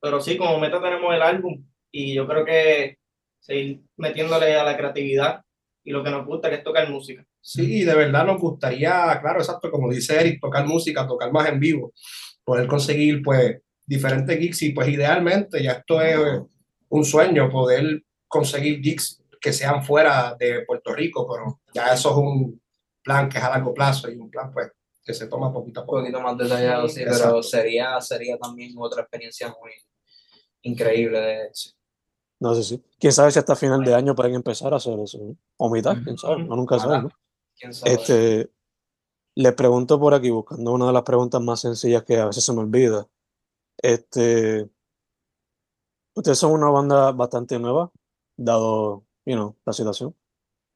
pero 0.01 0.21
sí, 0.21 0.37
como 0.37 0.59
meta 0.59 0.81
tenemos 0.81 1.14
el 1.14 1.23
álbum 1.23 1.64
y 1.91 2.14
yo 2.14 2.27
creo 2.27 2.45
que 2.45 2.99
seguir 3.41 3.83
metiéndole 3.97 4.57
a 4.57 4.64
la 4.64 4.77
creatividad 4.77 5.43
y 5.85 5.93
lo 5.93 6.03
que 6.03 6.11
nos 6.11 6.27
gusta, 6.27 6.49
que 6.49 6.57
es 6.57 6.64
tocar 6.64 6.91
música. 6.91 7.25
Sí, 7.40 7.85
de 7.85 7.94
verdad 7.94 8.27
nos 8.27 8.40
gustaría, 8.40 9.18
claro, 9.20 9.38
exacto, 9.40 9.70
como 9.70 9.90
dice 9.90 10.20
Eric, 10.20 10.40
tocar 10.40 10.66
música, 10.66 11.07
tocar 11.07 11.33
más 11.33 11.48
en 11.48 11.59
vivo, 11.59 11.92
poder 12.44 12.66
conseguir 12.66 13.22
pues 13.22 13.61
diferentes 13.87 14.38
gigs 14.38 14.62
y 14.62 14.72
pues 14.72 14.88
idealmente 14.88 15.62
ya 15.62 15.72
esto 15.72 16.01
es 16.03 16.18
un 16.90 17.05
sueño, 17.05 17.51
poder 17.51 18.03
conseguir 18.27 18.81
gigs 18.83 19.22
que 19.40 19.53
sean 19.53 19.83
fuera 19.83 20.37
de 20.38 20.62
Puerto 20.66 20.94
Rico, 20.94 21.27
pero 21.31 21.61
ya 21.72 21.94
eso 21.94 22.11
es 22.11 22.16
un 22.16 22.61
plan 23.03 23.29
que 23.29 23.38
es 23.38 23.44
a 23.44 23.51
largo 23.51 23.72
plazo 23.72 24.11
y 24.11 24.16
un 24.16 24.31
plan 24.31 24.53
pues 24.53 24.70
que 25.03 25.14
se 25.14 25.27
toma 25.27 25.51
poquito 25.51 25.81
a 25.81 25.83
Un 25.85 25.87
poco. 25.87 26.01
poquito 26.01 26.20
más 26.20 26.37
detallado, 26.37 26.87
sí, 26.87 27.01
pero 27.01 27.14
Exacto. 27.14 27.42
sería, 27.42 27.98
sería 28.01 28.37
también 28.37 28.74
otra 28.77 29.03
experiencia 29.03 29.48
muy 29.48 29.72
increíble 30.62 31.18
de 31.18 31.51
No 32.40 32.55
sé 32.55 32.62
si. 32.62 32.83
Quién 33.01 33.12
sabe 33.12 33.31
si 33.31 33.38
hasta 33.38 33.57
final 33.57 33.83
de 33.85 33.94
año 33.94 34.14
pueden 34.14 34.35
empezar 34.35 34.74
a 34.74 34.77
hacer 34.77 34.98
eso, 35.01 35.18
¿no? 35.18 35.37
O 35.57 35.70
mitad, 35.70 35.96
quién 36.05 36.18
sabe, 36.18 36.44
no 36.44 36.57
nunca 36.57 36.79
sabe, 36.79 37.03
¿no? 37.03 37.11
Quién 37.59 37.75
sabe. 37.75 37.94
Este, 37.94 38.51
les 39.35 39.55
pregunto 39.55 39.99
por 40.01 40.14
aquí, 40.14 40.31
buscando 40.31 40.73
una 40.73 40.87
de 40.87 40.92
las 40.92 41.03
preguntas 41.03 41.40
más 41.40 41.61
sencillas 41.61 42.03
que 42.05 42.16
a 42.16 42.27
veces 42.27 42.44
se 42.44 42.53
me 42.53 42.61
olvida. 42.61 43.07
Este, 43.81 44.68
ustedes 46.14 46.38
son 46.38 46.53
una 46.53 46.71
banda 46.71 47.12
bastante 47.12 47.59
nueva, 47.59 47.92
dado, 48.37 49.05
you 49.25 49.35
know, 49.35 49.57
la 49.64 49.73
situación. 49.73 50.14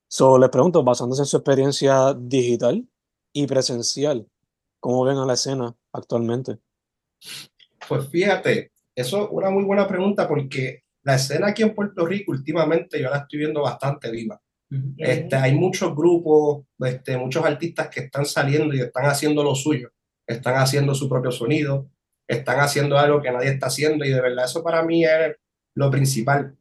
So, 0.08 0.38
les 0.38 0.50
pregunto, 0.50 0.84
basándose 0.84 1.22
en 1.22 1.26
su 1.26 1.38
experiencia 1.38 2.14
digital 2.14 2.86
y 3.32 3.46
presencial, 3.46 4.28
¿cómo 4.78 5.04
ven 5.04 5.16
a 5.16 5.26
la 5.26 5.34
escena 5.34 5.74
actualmente? 5.92 6.58
Pues 7.88 8.08
fíjate, 8.08 8.72
eso 8.94 9.24
es 9.24 9.28
una 9.30 9.50
muy 9.50 9.64
buena 9.64 9.88
pregunta 9.88 10.28
porque 10.28 10.84
la 11.02 11.14
escena 11.14 11.48
aquí 11.48 11.62
en 11.62 11.74
Puerto 11.74 12.06
Rico 12.06 12.32
últimamente 12.32 13.00
yo 13.00 13.10
la 13.10 13.18
estoy 13.18 13.40
viendo 13.40 13.62
bastante 13.62 14.10
viva. 14.10 14.40
Este, 14.96 15.36
hay 15.36 15.54
muchos 15.54 15.94
grupos, 15.94 16.64
este, 16.78 17.18
muchos 17.18 17.44
artistas 17.44 17.88
que 17.88 18.00
están 18.00 18.24
saliendo 18.24 18.74
y 18.74 18.80
están 18.80 19.04
haciendo 19.04 19.42
lo 19.42 19.54
suyo, 19.54 19.90
están 20.26 20.56
haciendo 20.56 20.94
su 20.94 21.08
propio 21.08 21.30
sonido, 21.30 21.90
están 22.26 22.60
haciendo 22.60 22.98
algo 22.98 23.20
que 23.20 23.30
nadie 23.30 23.50
está 23.50 23.66
haciendo 23.66 24.04
y 24.04 24.10
de 24.10 24.20
verdad 24.20 24.46
eso 24.46 24.62
para 24.62 24.82
mí 24.82 25.04
es 25.04 25.36
lo 25.74 25.90
principal. 25.90 26.56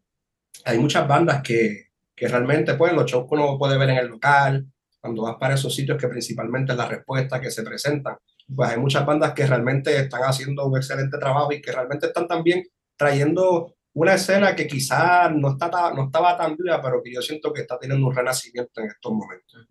Hay 0.65 0.78
muchas 0.78 1.08
bandas 1.08 1.41
que, 1.41 1.91
que 2.15 2.28
realmente, 2.28 2.74
pues, 2.74 2.93
los 2.93 3.10
shows 3.10 3.28
que 3.30 3.36
uno 3.36 3.58
puede 3.58 3.78
ver 3.78 3.89
en 3.91 3.97
el 3.97 4.08
local, 4.08 4.67
cuando 5.00 5.24
vas 5.24 5.38
para 5.39 5.56
esos 5.56 5.74
sitios 5.74 5.97
que 5.97 6.08
principalmente 6.08 6.74
es 6.74 6.78
la 6.78 6.88
respuesta 6.88 7.41
que 7.41 7.50
se 7.50 7.63
presentan, 7.63 8.17
pues 8.56 8.69
hay 8.69 8.78
muchas 8.78 9.06
bandas 9.06 9.34
que 9.34 9.47
realmente 9.47 9.97
están 9.97 10.21
haciendo 10.21 10.67
un 10.67 10.78
excelente 10.78 11.17
trabajo 11.17 11.52
y 11.52 11.62
que 11.62 11.71
realmente 11.71 12.08
están 12.08 12.28
también 12.28 12.63
trayendo 12.95 13.76
una 13.93 14.13
escena 14.13 14.56
que 14.56 14.67
quizás 14.67 15.32
no, 15.34 15.51
está, 15.51 15.93
no 15.93 16.06
estaba 16.06 16.38
tan 16.38 16.56
viva, 16.56 16.82
pero 16.82 17.01
que 17.04 17.13
yo 17.13 17.21
siento 17.21 17.51
que 17.51 17.62
está 17.62 17.77
teniendo 17.77 18.08
un 18.08 18.15
renacimiento 18.15 18.82
en 18.82 18.88
estos 18.88 19.12
momentos. 19.12 19.67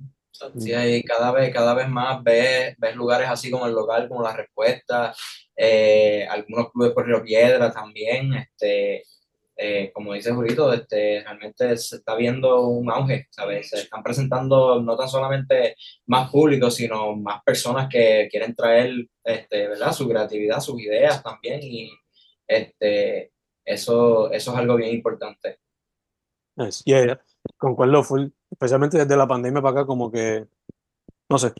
Sí, 0.58 0.72
ahí 0.72 1.02
cada 1.02 1.32
vez, 1.32 1.52
cada 1.52 1.74
vez 1.74 1.88
más 1.88 2.22
ves, 2.22 2.74
ves 2.78 2.96
lugares 2.96 3.28
así 3.28 3.50
como 3.50 3.66
el 3.66 3.74
local, 3.74 4.08
como 4.08 4.22
La 4.22 4.34
Respuesta, 4.34 5.14
eh, 5.54 6.26
algunos 6.28 6.70
clubes 6.72 6.92
por 6.92 7.06
Río 7.06 7.22
Piedra 7.22 7.70
también, 7.70 8.32
este, 8.34 9.04
eh, 9.56 9.90
como 9.92 10.14
dice 10.14 10.32
Julito, 10.32 10.72
este, 10.72 11.20
realmente 11.22 11.76
se 11.76 11.96
está 11.96 12.14
viendo 12.14 12.62
un 12.66 12.90
auge, 12.90 13.26
¿sabes? 13.30 13.68
Se 13.68 13.80
están 13.80 14.02
presentando 14.02 14.80
no 14.80 14.96
tan 14.96 15.08
solamente 15.08 15.76
más 16.06 16.30
público, 16.30 16.70
sino 16.70 17.14
más 17.16 17.42
personas 17.44 17.86
que 17.90 18.26
quieren 18.30 18.54
traer, 18.54 19.06
este, 19.22 19.68
¿verdad? 19.68 19.92
Su 19.92 20.08
creatividad, 20.08 20.60
sus 20.60 20.80
ideas 20.80 21.22
también 21.22 21.60
y 21.62 21.92
este, 22.46 23.32
eso, 23.70 24.30
eso 24.30 24.52
es 24.52 24.56
algo 24.56 24.76
bien 24.76 24.94
importante. 24.94 25.60
Nice. 26.56 26.82
Yeah, 26.84 27.04
yeah. 27.04 27.20
Concuerdo 27.56 28.02
full, 28.02 28.28
especialmente 28.50 28.98
desde 28.98 29.16
la 29.16 29.26
pandemia 29.26 29.62
para 29.62 29.80
acá, 29.80 29.86
como 29.86 30.10
que, 30.10 30.46
no 31.28 31.38
sé, 31.38 31.52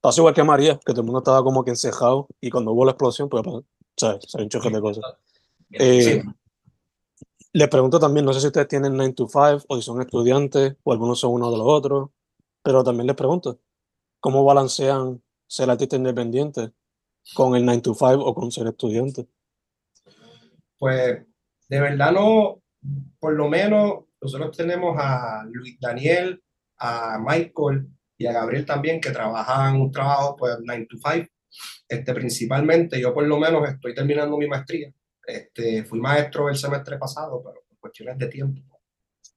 pasó 0.00 0.20
igual 0.20 0.34
que 0.34 0.44
María, 0.44 0.78
que 0.78 0.92
todo 0.92 1.00
el 1.00 1.06
mundo 1.06 1.18
estaba 1.18 1.42
como 1.42 1.64
que 1.64 1.70
encejado 1.70 2.28
y 2.40 2.50
cuando 2.50 2.72
hubo 2.72 2.84
la 2.84 2.92
explosión, 2.92 3.28
pues, 3.28 3.42
¿sabes? 3.96 4.24
Salió 4.28 4.46
un 4.46 4.50
choque 4.50 4.70
de 4.70 4.80
cosas. 4.80 5.04
Eh, 5.72 6.22
sí. 6.22 6.22
Les 7.52 7.68
pregunto 7.68 7.98
también, 7.98 8.24
no 8.24 8.32
sé 8.32 8.40
si 8.40 8.46
ustedes 8.46 8.68
tienen 8.68 8.96
9 8.96 9.12
to 9.14 9.26
5 9.26 9.64
o 9.68 9.76
si 9.76 9.82
son 9.82 10.00
estudiantes 10.00 10.76
o 10.82 10.92
algunos 10.92 11.18
son 11.18 11.32
uno 11.32 11.50
de 11.50 11.58
los 11.58 11.66
otros, 11.66 12.10
pero 12.62 12.84
también 12.84 13.06
les 13.06 13.16
pregunto, 13.16 13.58
¿cómo 14.20 14.44
balancean 14.44 15.22
ser 15.46 15.70
artista 15.70 15.96
independiente 15.96 16.72
con 17.34 17.56
el 17.56 17.64
9 17.64 17.80
to 17.82 17.94
5 17.94 18.18
o 18.20 18.34
con 18.34 18.52
ser 18.52 18.68
estudiante? 18.68 19.26
Pues 20.78 21.27
de 21.68 21.80
verdad 21.80 22.12
no, 22.12 22.62
por 23.18 23.34
lo 23.34 23.48
menos 23.48 24.04
nosotros 24.20 24.56
tenemos 24.56 24.96
a 24.98 25.44
Luis 25.50 25.78
Daniel, 25.80 26.42
a 26.78 27.18
Michael 27.18 27.88
y 28.16 28.26
a 28.26 28.32
Gabriel 28.32 28.64
también 28.64 29.00
que 29.00 29.10
trabajan 29.10 29.80
un 29.80 29.92
trabajo 29.92 30.36
pues 30.36 30.56
9 30.62 30.86
to 30.88 30.96
5. 30.96 31.26
Este, 31.88 32.14
principalmente 32.14 33.00
yo 33.00 33.14
por 33.14 33.26
lo 33.26 33.38
menos 33.38 33.68
estoy 33.68 33.94
terminando 33.94 34.36
mi 34.36 34.46
maestría. 34.46 34.92
Este, 35.26 35.84
fui 35.84 36.00
maestro 36.00 36.48
el 36.48 36.56
semestre 36.56 36.98
pasado, 36.98 37.42
pero 37.44 37.60
por 37.68 37.78
cuestiones 37.78 38.18
de 38.18 38.28
tiempo 38.28 38.62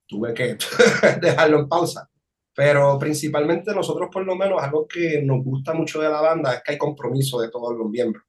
tuve 0.08 0.34
que 0.34 0.58
dejarlo 1.22 1.60
en 1.60 1.68
pausa. 1.68 2.10
Pero 2.54 2.98
principalmente 3.00 3.74
nosotros 3.74 4.10
por 4.12 4.26
lo 4.26 4.36
menos 4.36 4.62
algo 4.62 4.88
que 4.88 5.22
nos 5.22 5.44
gusta 5.44 5.74
mucho 5.74 6.02
de 6.02 6.10
la 6.10 6.22
banda 6.22 6.54
es 6.54 6.64
que 6.64 6.74
hay 6.74 6.78
compromiso 6.78 7.40
de 7.40 7.50
todos 7.50 7.78
los 7.78 7.90
miembros 7.90 8.24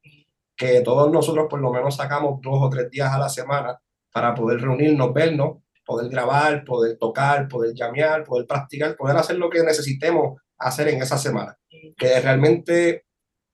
que 0.55 0.81
todos 0.83 1.11
nosotros 1.11 1.47
por 1.51 1.61
lo 1.61 1.73
menos 1.73 1.97
sacamos 1.97 2.41
dos 2.41 2.59
o 2.61 2.71
tres 2.71 2.89
días 2.91 3.13
a 3.13 3.19
la 3.19 3.29
semana 3.29 3.81
para 4.13 4.35
poder 4.35 4.61
reunirnos, 4.61 5.13
vernos, 5.13 5.59
poder 5.85 6.11
grabar, 6.11 6.65
poder 6.65 6.97
tocar, 6.99 7.49
poder 7.49 7.75
llamear, 7.75 8.25
poder 8.25 8.47
practicar, 8.47 8.97
poder 8.97 9.17
hacer 9.17 9.37
lo 9.37 9.51
que 9.51 9.63
necesitemos 9.63 10.41
hacer 10.59 10.89
en 10.89 11.03
esa 11.03 11.19
semana. 11.19 11.57
Que 11.97 12.21
realmente 12.21 13.07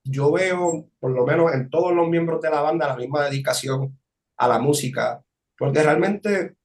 yo 0.04 0.30
veo, 0.32 0.88
por 0.98 1.10
lo 1.12 1.24
menos 1.24 1.52
en 1.54 1.70
todos 1.70 1.92
los 1.92 2.08
miembros 2.08 2.40
de 2.40 2.50
la 2.50 2.60
banda, 2.60 2.88
la 2.88 2.96
misma 2.96 3.24
dedicación 3.24 3.98
a 4.36 4.48
la 4.48 4.58
música, 4.58 5.22
porque 5.56 5.82
realmente 5.82 6.56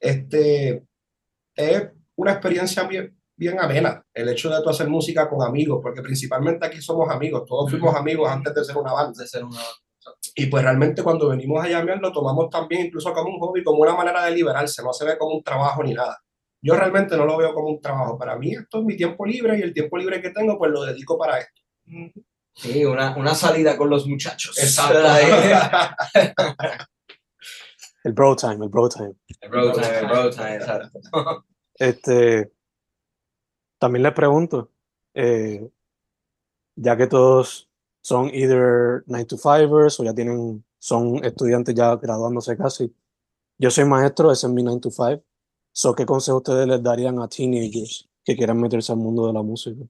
este, 0.00 0.84
es 1.54 1.88
una 2.16 2.32
experiencia 2.32 2.84
bien, 2.84 3.18
bien 3.36 3.58
amena 3.60 4.04
el 4.12 4.28
hecho 4.28 4.50
de 4.50 4.62
tú 4.62 4.70
hacer 4.70 4.88
música 4.88 5.28
con 5.28 5.42
amigos, 5.46 5.80
porque 5.82 6.02
principalmente 6.02 6.66
aquí 6.66 6.80
somos 6.80 7.08
amigos, 7.10 7.44
todos 7.46 7.70
fuimos 7.70 7.94
amigos 7.94 8.28
antes 8.30 8.54
de 8.54 8.64
ser 8.64 8.76
una 8.76 8.92
banda. 8.92 9.22
de 9.22 9.26
ser 9.28 9.44
una- 9.44 9.58
Y 10.34 10.46
pues 10.46 10.62
realmente 10.62 11.02
cuando 11.02 11.28
venimos 11.28 11.64
a 11.64 11.68
llamear 11.68 11.98
lo 11.98 12.12
tomamos 12.12 12.50
también 12.50 12.86
incluso 12.86 13.12
como 13.12 13.30
un 13.30 13.40
hobby, 13.40 13.62
como 13.62 13.80
una 13.80 13.94
manera 13.94 14.24
de 14.24 14.32
liberarse, 14.32 14.82
no 14.82 14.92
se 14.92 15.04
ve 15.04 15.18
como 15.18 15.36
un 15.36 15.42
trabajo 15.42 15.82
ni 15.82 15.94
nada. 15.94 16.18
Yo 16.60 16.74
realmente 16.74 17.16
no 17.16 17.26
lo 17.26 17.36
veo 17.36 17.52
como 17.52 17.68
un 17.68 17.80
trabajo. 17.80 18.18
Para 18.18 18.36
mí 18.36 18.54
esto 18.54 18.78
es 18.78 18.84
mi 18.84 18.96
tiempo 18.96 19.26
libre 19.26 19.58
y 19.58 19.62
el 19.62 19.74
tiempo 19.74 19.98
libre 19.98 20.22
que 20.22 20.30
tengo 20.30 20.58
pues 20.58 20.70
lo 20.70 20.82
dedico 20.82 21.18
para 21.18 21.38
esto. 21.38 21.62
Sí, 22.54 22.84
una, 22.84 23.16
una 23.16 23.34
salida 23.34 23.76
con 23.76 23.90
los 23.90 24.06
muchachos. 24.06 24.56
El 28.04 28.12
bro 28.12 28.36
time, 28.36 28.62
el 28.62 28.68
bro 28.68 28.88
time. 28.88 29.14
El 29.40 29.50
road 29.50 29.72
time, 29.72 29.98
el 29.98 30.08
road 30.10 30.30
time, 30.30 30.56
exacto. 30.56 31.00
Este, 31.74 32.52
también 33.78 34.02
les 34.02 34.12
pregunto, 34.12 34.70
eh, 35.14 35.66
ya 36.76 36.98
que 36.98 37.06
todos 37.06 37.70
son 38.04 38.28
either 38.34 39.02
9 39.06 39.24
to 39.24 39.36
5ers 39.36 39.98
o 39.98 40.04
ya 40.04 40.12
tienen, 40.12 40.62
son 40.78 41.24
estudiantes 41.24 41.74
ya 41.74 41.96
graduándose 41.96 42.54
casi. 42.54 42.94
Yo 43.56 43.70
soy 43.70 43.86
maestro, 43.86 44.30
ese 44.30 44.46
es 44.46 44.52
mi 44.52 44.62
9 44.62 44.80
to 44.80 44.90
5. 44.90 45.24
So, 45.72 45.94
¿qué 45.94 46.04
consejo 46.04 46.38
ustedes 46.38 46.68
les 46.68 46.82
darían 46.82 47.18
a 47.20 47.28
teenagers 47.28 48.06
que 48.22 48.36
quieran 48.36 48.60
meterse 48.60 48.92
al 48.92 48.98
mundo 48.98 49.26
de 49.26 49.32
la 49.32 49.42
música? 49.42 49.82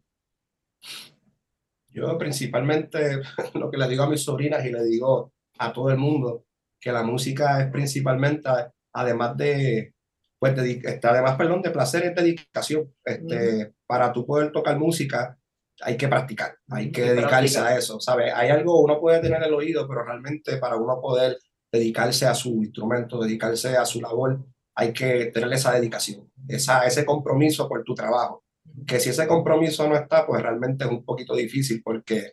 Yo 1.88 2.16
principalmente 2.16 3.20
lo 3.54 3.68
que 3.68 3.78
le 3.78 3.88
digo 3.88 4.04
a 4.04 4.08
mis 4.08 4.22
sobrinas 4.22 4.64
y 4.64 4.70
le 4.70 4.84
digo 4.84 5.32
a 5.58 5.72
todo 5.72 5.90
el 5.90 5.98
mundo, 5.98 6.44
que 6.80 6.92
la 6.92 7.02
música 7.02 7.62
es 7.62 7.70
principalmente, 7.72 8.48
además 8.92 9.36
de, 9.36 9.92
pues, 10.38 10.56
este, 10.56 11.08
además, 11.08 11.36
perdón, 11.36 11.62
de 11.62 11.70
placer, 11.70 12.04
es 12.04 12.14
dedicación. 12.14 12.94
Este, 13.04 13.74
Para 13.88 14.12
tú 14.12 14.24
poder 14.24 14.52
tocar 14.52 14.78
música, 14.78 15.36
hay 15.82 15.96
que 15.96 16.08
practicar, 16.08 16.56
hay 16.70 16.90
que 16.90 17.02
dedicarse 17.02 17.54
practicar. 17.54 17.66
a 17.66 17.78
eso, 17.78 18.00
¿sabes? 18.00 18.32
Hay 18.34 18.48
algo, 18.50 18.80
uno 18.80 19.00
puede 19.00 19.20
tener 19.20 19.42
el 19.42 19.54
oído, 19.54 19.86
pero 19.88 20.04
realmente 20.04 20.56
para 20.58 20.76
uno 20.76 21.00
poder 21.00 21.38
dedicarse 21.72 22.26
a 22.26 22.34
su 22.34 22.62
instrumento, 22.62 23.20
dedicarse 23.20 23.76
a 23.76 23.84
su 23.84 24.00
labor, 24.00 24.44
hay 24.76 24.92
que 24.92 25.26
tener 25.26 25.52
esa 25.52 25.72
dedicación, 25.72 26.30
esa, 26.48 26.86
ese 26.86 27.04
compromiso 27.04 27.68
por 27.68 27.82
tu 27.82 27.94
trabajo. 27.94 28.44
Que 28.86 29.00
si 29.00 29.10
ese 29.10 29.26
compromiso 29.26 29.88
no 29.88 29.96
está, 29.96 30.26
pues 30.26 30.42
realmente 30.42 30.84
es 30.84 30.90
un 30.90 31.04
poquito 31.04 31.34
difícil 31.34 31.82
porque 31.82 32.32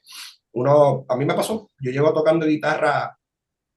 uno, 0.54 1.06
a 1.08 1.16
mí 1.16 1.26
me 1.26 1.34
pasó, 1.34 1.70
yo 1.80 1.92
llevo 1.92 2.14
tocando 2.14 2.46
guitarra 2.46 3.18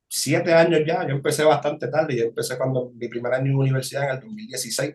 siete 0.08 0.52
años 0.54 0.80
ya, 0.86 1.06
yo 1.06 1.14
empecé 1.14 1.44
bastante 1.44 1.88
tarde, 1.88 2.16
yo 2.16 2.24
empecé 2.24 2.56
cuando 2.56 2.92
mi 2.94 3.08
primer 3.08 3.34
año 3.34 3.50
en 3.50 3.56
universidad 3.56 4.04
en 4.04 4.10
el 4.10 4.20
2016, 4.20 4.94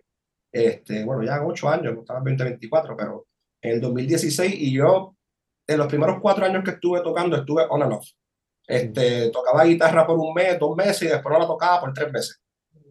este, 0.51 1.03
bueno, 1.03 1.23
ya 1.23 1.45
ocho 1.45 1.69
años, 1.69 1.93
no 1.93 2.01
estaba 2.01 2.19
en 2.19 2.37
2024, 2.37 2.95
pero 2.95 3.27
en 3.61 3.71
el 3.71 3.81
2016 3.81 4.53
y 4.55 4.73
yo 4.73 5.15
en 5.67 5.77
los 5.77 5.87
primeros 5.87 6.17
cuatro 6.21 6.45
años 6.45 6.63
que 6.63 6.71
estuve 6.71 7.01
tocando 7.01 7.37
estuve 7.37 7.65
on 7.69 7.83
and 7.83 7.93
off. 7.93 8.07
Este, 8.67 9.29
tocaba 9.29 9.63
guitarra 9.63 10.05
por 10.05 10.17
un 10.17 10.33
mes, 10.33 10.59
dos 10.59 10.75
meses 10.75 11.03
y 11.03 11.07
después 11.07 11.33
no 11.33 11.39
la 11.39 11.47
tocaba 11.47 11.81
por 11.81 11.93
tres 11.93 12.11
meses. 12.11 12.41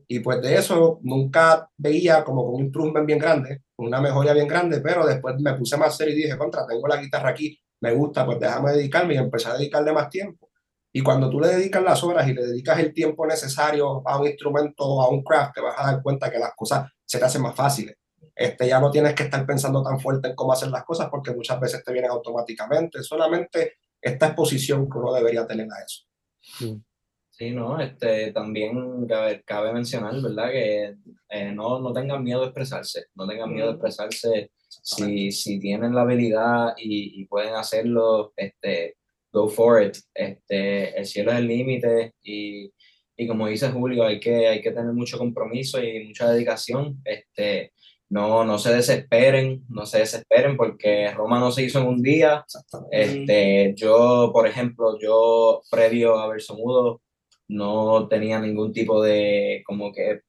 Y 0.06 0.20
pues 0.20 0.40
de 0.40 0.56
eso 0.56 0.98
nunca 1.02 1.68
veía 1.76 2.24
como 2.24 2.42
un 2.42 2.64
improvement 2.64 3.06
bien 3.06 3.18
grande, 3.18 3.62
una 3.76 4.00
mejoría 4.00 4.32
bien 4.32 4.48
grande, 4.48 4.80
pero 4.80 5.06
después 5.06 5.36
me 5.38 5.54
puse 5.54 5.76
más 5.76 5.96
serio 5.96 6.14
y 6.14 6.22
dije, 6.22 6.38
contra, 6.38 6.66
tengo 6.66 6.88
la 6.88 6.96
guitarra 6.96 7.28
aquí, 7.28 7.60
me 7.80 7.92
gusta, 7.92 8.24
pues 8.24 8.40
déjame 8.40 8.72
dedicarme 8.72 9.14
y 9.14 9.18
empecé 9.18 9.48
a 9.48 9.54
dedicarle 9.54 9.92
más 9.92 10.08
tiempo. 10.08 10.48
Y 10.92 11.02
cuando 11.02 11.28
tú 11.28 11.40
le 11.40 11.48
dedicas 11.48 11.82
las 11.82 12.02
horas 12.02 12.26
y 12.26 12.32
le 12.32 12.46
dedicas 12.46 12.78
el 12.78 12.94
tiempo 12.94 13.26
necesario 13.26 14.02
a 14.08 14.18
un 14.18 14.26
instrumento 14.26 14.84
o 14.84 15.02
a 15.02 15.10
un 15.10 15.22
craft, 15.22 15.54
te 15.54 15.60
vas 15.60 15.74
a 15.76 15.92
dar 15.92 16.02
cuenta 16.02 16.30
que 16.30 16.38
las 16.38 16.54
cosas 16.56 16.90
se 17.04 17.18
te 17.18 17.24
hacen 17.26 17.42
más 17.42 17.54
fáciles. 17.54 17.97
Este, 18.38 18.68
ya 18.68 18.78
no 18.78 18.88
tienes 18.88 19.14
que 19.14 19.24
estar 19.24 19.44
pensando 19.44 19.82
tan 19.82 19.98
fuerte 19.98 20.28
en 20.28 20.36
cómo 20.36 20.52
hacer 20.52 20.68
las 20.68 20.84
cosas 20.84 21.08
porque 21.10 21.32
muchas 21.32 21.58
veces 21.58 21.82
te 21.82 21.92
vienen 21.92 22.12
automáticamente. 22.12 23.02
Solamente 23.02 23.78
esta 24.00 24.28
exposición 24.28 24.88
que 24.88 24.96
uno 24.96 25.12
debería 25.12 25.44
tener 25.44 25.66
a 25.66 25.84
eso. 25.84 26.04
Sí, 27.30 27.50
no, 27.50 27.80
este, 27.80 28.30
también 28.32 29.06
cabe, 29.08 29.42
cabe 29.42 29.72
mencionar, 29.72 30.20
¿verdad? 30.22 30.50
Que 30.52 30.94
eh, 31.30 31.52
no, 31.52 31.80
no 31.80 31.92
tengan 31.92 32.22
miedo 32.22 32.40
de 32.40 32.46
expresarse, 32.46 33.06
no 33.16 33.26
tengan 33.26 33.52
miedo 33.52 33.66
de 33.66 33.72
expresarse. 33.72 34.52
Si, 34.68 35.32
si 35.32 35.58
tienen 35.58 35.94
la 35.94 36.02
habilidad 36.02 36.74
y, 36.76 37.20
y 37.20 37.24
pueden 37.26 37.54
hacerlo, 37.54 38.32
este, 38.36 38.98
go 39.32 39.48
for 39.48 39.82
it. 39.82 39.96
Este, 40.14 40.96
el 40.96 41.06
cielo 41.06 41.32
es 41.32 41.38
el 41.38 41.48
límite 41.48 42.14
y, 42.22 42.72
y 43.16 43.26
como 43.26 43.48
dice 43.48 43.68
Julio, 43.70 44.04
hay 44.04 44.20
que, 44.20 44.46
hay 44.46 44.60
que 44.60 44.70
tener 44.70 44.92
mucho 44.92 45.18
compromiso 45.18 45.82
y 45.82 46.06
mucha 46.06 46.30
dedicación. 46.30 47.00
Este, 47.04 47.72
no, 48.10 48.44
no 48.44 48.58
se 48.58 48.74
desesperen, 48.74 49.64
no 49.68 49.84
se 49.86 49.98
desesperen 49.98 50.56
porque 50.56 51.12
Roma 51.12 51.38
no 51.38 51.50
se 51.52 51.64
hizo 51.64 51.80
en 51.80 51.86
un 51.86 52.02
día. 52.02 52.44
Este, 52.90 53.74
yo, 53.76 54.30
por 54.32 54.46
ejemplo, 54.46 54.98
yo 55.00 55.62
previo 55.70 56.18
a 56.18 56.28
Verso 56.28 56.56
Mudo 56.56 57.02
no 57.48 58.08
tenía 58.08 58.38
ningún 58.40 58.72
tipo 58.72 59.02
de 59.02 59.62
como 59.66 59.92
que 59.92 60.20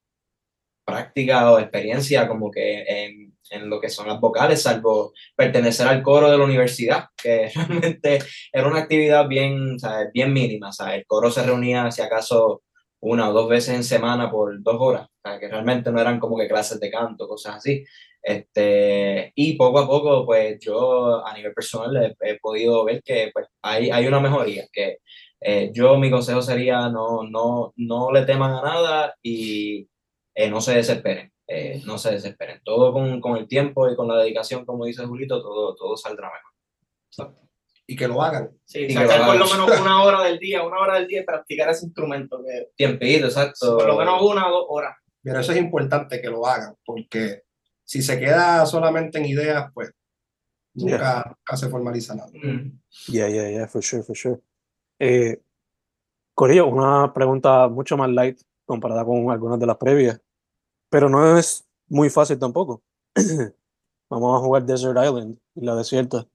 práctica 0.85 1.51
o 1.51 1.59
experiencia 1.59 2.27
como 2.27 2.49
que 2.49 2.81
en, 2.81 3.37
en 3.51 3.69
lo 3.69 3.79
que 3.79 3.89
son 3.89 4.07
las 4.07 4.19
vocales, 4.19 4.61
salvo 4.61 5.13
pertenecer 5.35 5.87
al 5.87 6.01
coro 6.01 6.29
de 6.31 6.37
la 6.37 6.43
universidad, 6.43 7.05
que 7.21 7.49
realmente 7.55 8.19
era 8.51 8.67
una 8.67 8.79
actividad 8.79 9.27
bien, 9.27 9.79
¿sabes? 9.79 10.09
bien 10.13 10.33
mínima. 10.33 10.71
¿sabes? 10.71 10.99
El 10.99 11.05
coro 11.05 11.31
se 11.31 11.43
reunía, 11.43 11.91
si 11.91 12.01
acaso, 12.01 12.63
una 13.01 13.29
o 13.29 13.33
dos 13.33 13.49
veces 13.49 13.75
en 13.75 13.83
semana 13.83 14.29
por 14.31 14.61
dos 14.61 14.75
horas, 14.79 15.07
¿sabes? 15.23 15.39
que 15.39 15.47
realmente 15.47 15.91
no 15.91 15.99
eran 16.01 16.19
como 16.19 16.37
que 16.37 16.47
clases 16.47 16.79
de 16.79 16.91
canto, 16.91 17.27
cosas 17.27 17.57
así. 17.57 17.83
Este, 18.21 19.31
y 19.35 19.55
poco 19.55 19.79
a 19.79 19.87
poco, 19.87 20.25
pues 20.25 20.59
yo 20.59 21.25
a 21.25 21.33
nivel 21.33 21.53
personal 21.53 22.15
he, 22.19 22.31
he 22.31 22.39
podido 22.39 22.83
ver 22.85 23.01
que 23.03 23.31
pues, 23.33 23.47
hay, 23.61 23.89
hay 23.91 24.07
una 24.07 24.19
mejoría, 24.19 24.67
que 24.71 24.97
eh, 25.41 25.71
yo 25.73 25.97
mi 25.97 26.11
consejo 26.11 26.41
sería 26.41 26.89
no, 26.89 27.23
no, 27.23 27.73
no 27.77 28.11
le 28.11 28.25
teman 28.25 28.51
a 28.51 28.61
nada 28.61 29.15
y 29.21 29.87
eh, 30.35 30.49
no 30.49 30.59
se 30.61 30.75
desesperen, 30.75 31.31
eh, 31.47 31.81
no 31.85 31.97
se 31.97 32.11
desesperen. 32.11 32.61
Todo 32.63 32.91
con, 32.93 33.21
con, 33.21 33.37
el 33.37 33.47
tiempo 33.47 33.89
y 33.89 33.95
con 33.95 34.07
la 34.07 34.17
dedicación, 34.17 34.65
como 34.65 34.85
dice 34.85 35.05
Julito, 35.05 35.41
todo, 35.41 35.75
todo 35.75 35.95
saldrá 35.97 36.29
mejor. 36.29 37.48
Y 37.91 37.95
que 37.95 38.07
lo 38.07 38.21
hagan. 38.21 38.51
Sí, 38.65 38.85
y 38.87 38.93
sacar 38.93 39.25
por 39.25 39.35
lo 39.35 39.47
menos 39.47 39.81
una 39.81 40.03
hora 40.03 40.23
del 40.23 40.37
día, 40.37 40.61
una 40.61 40.77
hora 40.77 40.95
del 40.99 41.07
día 41.07 41.21
y 41.21 41.25
practicar 41.25 41.69
ese 41.69 41.87
instrumento. 41.87 42.39
Que, 42.43 42.69
Tiempito, 42.75 43.25
exacto. 43.25 43.77
Por 43.77 43.87
lo 43.87 43.97
menos 43.97 44.21
una 44.21 44.47
o 44.47 44.51
dos 44.51 44.65
horas. 44.69 44.95
Pero 45.23 45.39
eso 45.39 45.51
es 45.51 45.57
importante 45.57 46.21
que 46.21 46.29
lo 46.29 46.45
hagan, 46.45 46.75
porque 46.85 47.41
si 47.83 48.03
se 48.03 48.19
queda 48.19 48.63
solamente 48.67 49.17
en 49.17 49.25
ideas, 49.25 49.71
pues 49.73 49.91
nunca, 50.75 50.97
yeah. 50.97 51.23
nunca 51.25 51.57
se 51.57 51.67
formaliza 51.67 52.13
nada. 52.13 52.29
Mm. 52.31 52.79
Yeah, 53.07 53.27
yeah, 53.27 53.49
yeah, 53.49 53.67
for 53.67 53.81
sure, 53.81 54.03
for 54.03 54.15
sure. 54.15 54.39
Eh, 54.99 55.41
Corillo, 56.35 56.67
una 56.67 57.11
pregunta 57.11 57.67
mucho 57.67 57.97
más 57.97 58.09
light 58.11 58.39
comparada 58.65 59.03
con 59.03 59.31
algunas 59.31 59.59
de 59.59 59.65
las 59.65 59.77
previas, 59.77 60.21
pero 60.89 61.09
no 61.09 61.39
es 61.39 61.67
muy 61.87 62.11
fácil 62.11 62.37
tampoco. 62.37 62.83
Vamos 64.09 64.39
a 64.39 64.45
jugar 64.45 64.63
Desert 64.63 64.97
Island, 65.03 65.39
isla 65.55 65.75
desierta. 65.75 66.27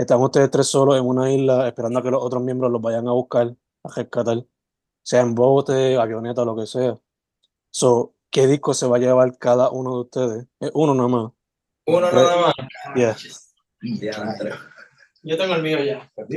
Están 0.00 0.18
ustedes 0.22 0.50
tres 0.50 0.66
solos 0.66 0.96
en 0.96 1.06
una 1.06 1.30
isla 1.30 1.68
esperando 1.68 1.98
a 1.98 2.02
que 2.02 2.10
los 2.10 2.22
otros 2.22 2.42
miembros 2.42 2.72
los 2.72 2.80
vayan 2.80 3.06
a 3.06 3.12
buscar, 3.12 3.54
a 3.84 3.94
rescatar, 3.94 4.42
sea 5.02 5.20
en 5.20 5.34
bote, 5.34 5.98
avioneta, 5.98 6.42
lo 6.42 6.56
que 6.56 6.66
sea. 6.66 6.98
So, 7.70 8.14
¿qué 8.30 8.46
disco 8.46 8.72
se 8.72 8.86
va 8.86 8.96
a 8.96 9.00
llevar 9.00 9.36
cada 9.36 9.68
uno 9.70 9.96
de 9.96 10.00
ustedes? 10.00 10.46
Eh, 10.60 10.70
uno 10.72 10.94
nada 10.94 11.08
más. 11.08 11.32
Uno 11.84 12.10
nada 12.10 12.34
más. 12.40 12.54
Yeah. 12.94 13.14
Yo 15.22 15.36
tengo 15.36 15.54
el 15.54 15.62
mío 15.62 15.84
ya. 15.84 16.10
Pues. 16.14 16.28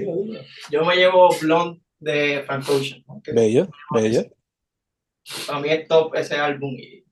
Yo 0.70 0.84
me 0.84 0.96
llevo 0.98 1.30
Blonde 1.40 1.82
de 2.00 2.44
Frank 2.46 2.66
Ocean. 2.70 3.02
Bella, 3.34 3.70
bella. 3.92 4.26
Para 5.48 5.62
mí 5.62 5.70
es 5.70 5.88
top 5.88 6.14
ese 6.16 6.36
álbum 6.36 6.74
y 6.74 7.06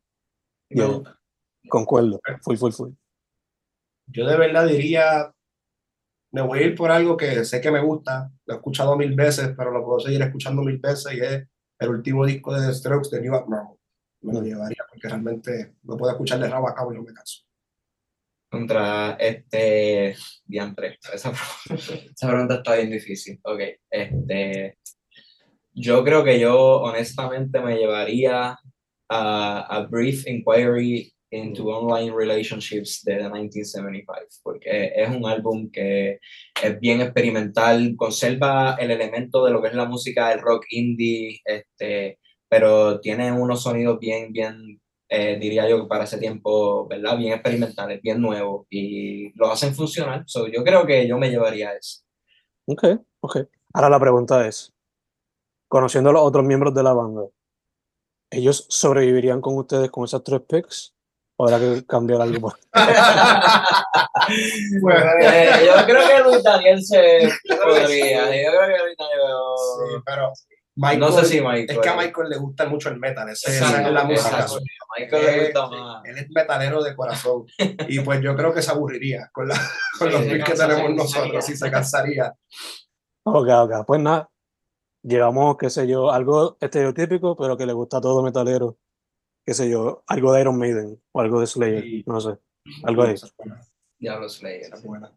y 0.70 0.76
me 0.76 0.84
Yeah. 0.84 0.88
gusta. 0.88 1.20
Concuerdo. 1.70 2.20
Full, 2.42 2.58
full, 2.58 2.72
full. 2.74 2.92
Yo 4.08 4.26
de 4.26 4.36
verdad 4.36 4.68
diría, 4.68 5.34
me 6.32 6.42
voy 6.42 6.60
a 6.60 6.62
ir 6.64 6.76
por 6.76 6.92
algo 6.92 7.18
que 7.18 7.44
sé 7.46 7.60
que 7.60 7.72
me 7.72 7.82
gusta, 7.82 8.32
lo 8.46 8.54
he 8.54 8.58
escuchado 8.58 8.96
mil 8.96 9.14
veces, 9.16 9.54
pero 9.58 9.72
lo 9.72 9.84
puedo 9.84 10.00
seguir 10.00 10.22
escuchando 10.22 10.62
mil 10.62 10.78
veces 10.78 11.14
y 11.14 11.20
es 11.20 11.48
el 11.80 11.90
último 11.90 12.26
disco 12.26 12.54
de 12.54 12.68
The 12.68 12.74
Strokes, 12.74 13.10
de 13.10 13.22
New 13.22 13.36
Abnormal. 13.36 13.76
Me 14.22 14.34
lo 14.34 14.42
llevaría 14.42 14.84
porque 14.90 15.08
realmente 15.08 15.76
no 15.84 15.98
puedo 15.98 16.12
escuchar 16.12 16.40
de 16.40 16.48
rabo 16.48 16.70
a 16.70 16.76
cabo 16.76 16.94
y 16.94 16.96
no 16.96 17.04
me 17.04 17.14
canso. 17.14 17.42
Contra 18.50 19.14
este 19.14 20.16
diantre. 20.46 21.00
Esa, 21.14 21.32
esa 21.70 22.28
pregunta 22.28 22.56
está 22.56 22.76
bien 22.76 22.92
difícil. 22.92 23.40
Ok. 23.44 23.62
Este. 23.90 24.78
Yo 25.74 26.04
creo 26.04 26.24
que 26.24 26.40
yo 26.40 26.82
honestamente 26.82 27.62
me 27.62 27.78
llevaría 27.78 28.60
a, 29.10 29.60
a 29.60 29.86
Brief 29.88 30.28
Inquiry 30.28 31.12
into 31.32 31.66
Online 31.66 32.14
Relationships 32.14 33.04
de 33.04 33.16
The 33.16 33.30
1975, 33.30 34.42
porque 34.44 34.92
es 34.96 35.10
un 35.10 35.26
álbum 35.26 35.72
que 35.72 36.20
es 36.62 36.80
bien 36.80 37.02
experimental, 37.02 37.96
conserva 37.98 38.76
el 38.80 38.92
elemento 38.92 39.44
de 39.46 39.52
lo 39.52 39.62
que 39.62 39.70
es 39.70 39.74
la 39.74 39.86
música 39.86 40.30
del 40.30 40.42
rock 40.42 40.66
indie, 40.70 41.40
este, 41.46 42.20
pero 42.50 43.00
tiene 43.00 43.32
unos 43.32 43.64
sonidos 43.64 43.98
bien, 44.00 44.32
bien 44.34 44.82
eh, 45.14 45.38
diría 45.38 45.68
yo 45.68 45.82
que 45.82 45.88
para 45.88 46.06
ese 46.06 46.18
tiempo, 46.18 46.88
¿verdad? 46.88 47.18
Bien 47.18 47.34
experimentales, 47.34 48.02
bien 48.02 48.22
nuevos 48.22 48.66
y 48.70 49.34
lo 49.38 49.52
hacen 49.52 49.76
funcionar. 49.76 50.24
So, 50.26 50.48
yo 50.48 50.64
creo 50.64 50.86
que 50.86 51.06
yo 51.06 51.18
me 51.18 51.30
llevaría 51.30 51.74
eso. 51.74 52.02
Ok, 52.66 52.84
ok. 53.20 53.38
Ahora 53.74 53.90
la 53.90 54.00
pregunta 54.00 54.48
es, 54.48 54.72
conociendo 55.68 56.12
a 56.12 56.14
los 56.14 56.22
otros 56.22 56.46
miembros 56.46 56.74
de 56.74 56.84
la 56.84 56.94
banda, 56.94 57.24
¿ellos 58.30 58.66
sobrevivirían 58.70 59.42
con 59.42 59.58
ustedes 59.58 59.92
con 59.92 60.06
esas 60.06 60.24
tres 60.24 60.42
picks? 60.48 60.96
¿O 61.42 61.46
habrá 61.46 61.58
que 61.60 61.84
cambiar 61.88 62.22
algo? 62.22 62.40
por- 62.40 62.60
Eh, 64.30 65.50
yo 65.66 65.86
creo 65.86 66.08
que 66.08 66.24
Luis 66.24 66.44
Daniel 66.44 66.84
se 66.84 67.30
podría. 67.48 68.26
Yo 68.26 68.52
creo 68.52 68.68
que 68.68 68.84
Luis 68.84 68.96
Daniel. 68.98 69.22
Sí, 69.58 70.02
pero 70.06 70.32
Michael, 70.76 71.00
No 71.00 71.12
sé 71.12 71.26
si 71.26 71.42
Michael. 71.42 71.70
es 71.70 71.78
que 71.80 71.90
a 71.90 71.96
Michael 71.96 72.30
le 72.30 72.38
gusta 72.38 72.66
mucho 72.68 72.90
el 72.90 73.00
metal, 73.00 73.28
ese- 73.30 73.58
es 73.58 73.92
la 73.92 74.04
música. 74.04 74.46
Michael 75.00 75.26
le 75.26 75.44
gusta 75.46 75.68
más. 75.68 76.06
Él 76.06 76.18
es 76.20 76.30
metalero 76.30 76.84
de 76.84 76.96
corazón 76.96 77.46
y 77.88 78.00
pues 78.02 78.22
yo 78.22 78.36
creo 78.36 78.54
que 78.54 78.62
se 78.62 78.70
aburriría 78.72 79.30
con, 79.34 79.48
la, 79.48 79.56
con 79.98 80.08
Sí, 80.10 80.14
los 80.14 80.26
beats 80.26 80.46
que 80.46 80.54
tenemos 80.56 80.92
nosotros 80.96 81.50
y 81.50 81.58
se 81.58 81.72
cansaría. 81.72 82.34
Ok, 83.24 83.48
ok. 83.50 83.72
Pues 83.88 84.00
nada, 84.02 84.30
llevamos, 85.04 85.58
qué 85.58 85.70
sé 85.72 85.88
yo, 85.88 86.12
algo 86.12 86.58
estereotípico, 86.62 87.36
pero 87.36 87.58
que 87.58 87.66
le 87.66 87.74
gusta 87.74 87.98
a 87.98 88.02
todo 88.02 88.22
metalero. 88.22 88.78
Qué 89.46 89.54
sé 89.54 89.70
yo, 89.70 90.04
algo 90.08 90.34
de 90.34 90.42
Iron 90.42 90.58
Maiden 90.58 91.02
o 91.12 91.22
algo 91.22 91.40
de 91.40 91.48
Slayer, 91.48 91.84
Sí. 91.84 92.04
no 92.06 92.20
sé. 92.22 92.38
Algo 92.84 93.04
buena, 93.04 93.16
Diablo 94.00 94.30
Slayer. 94.30 94.74
es 94.74 94.84
buena. 94.84 95.12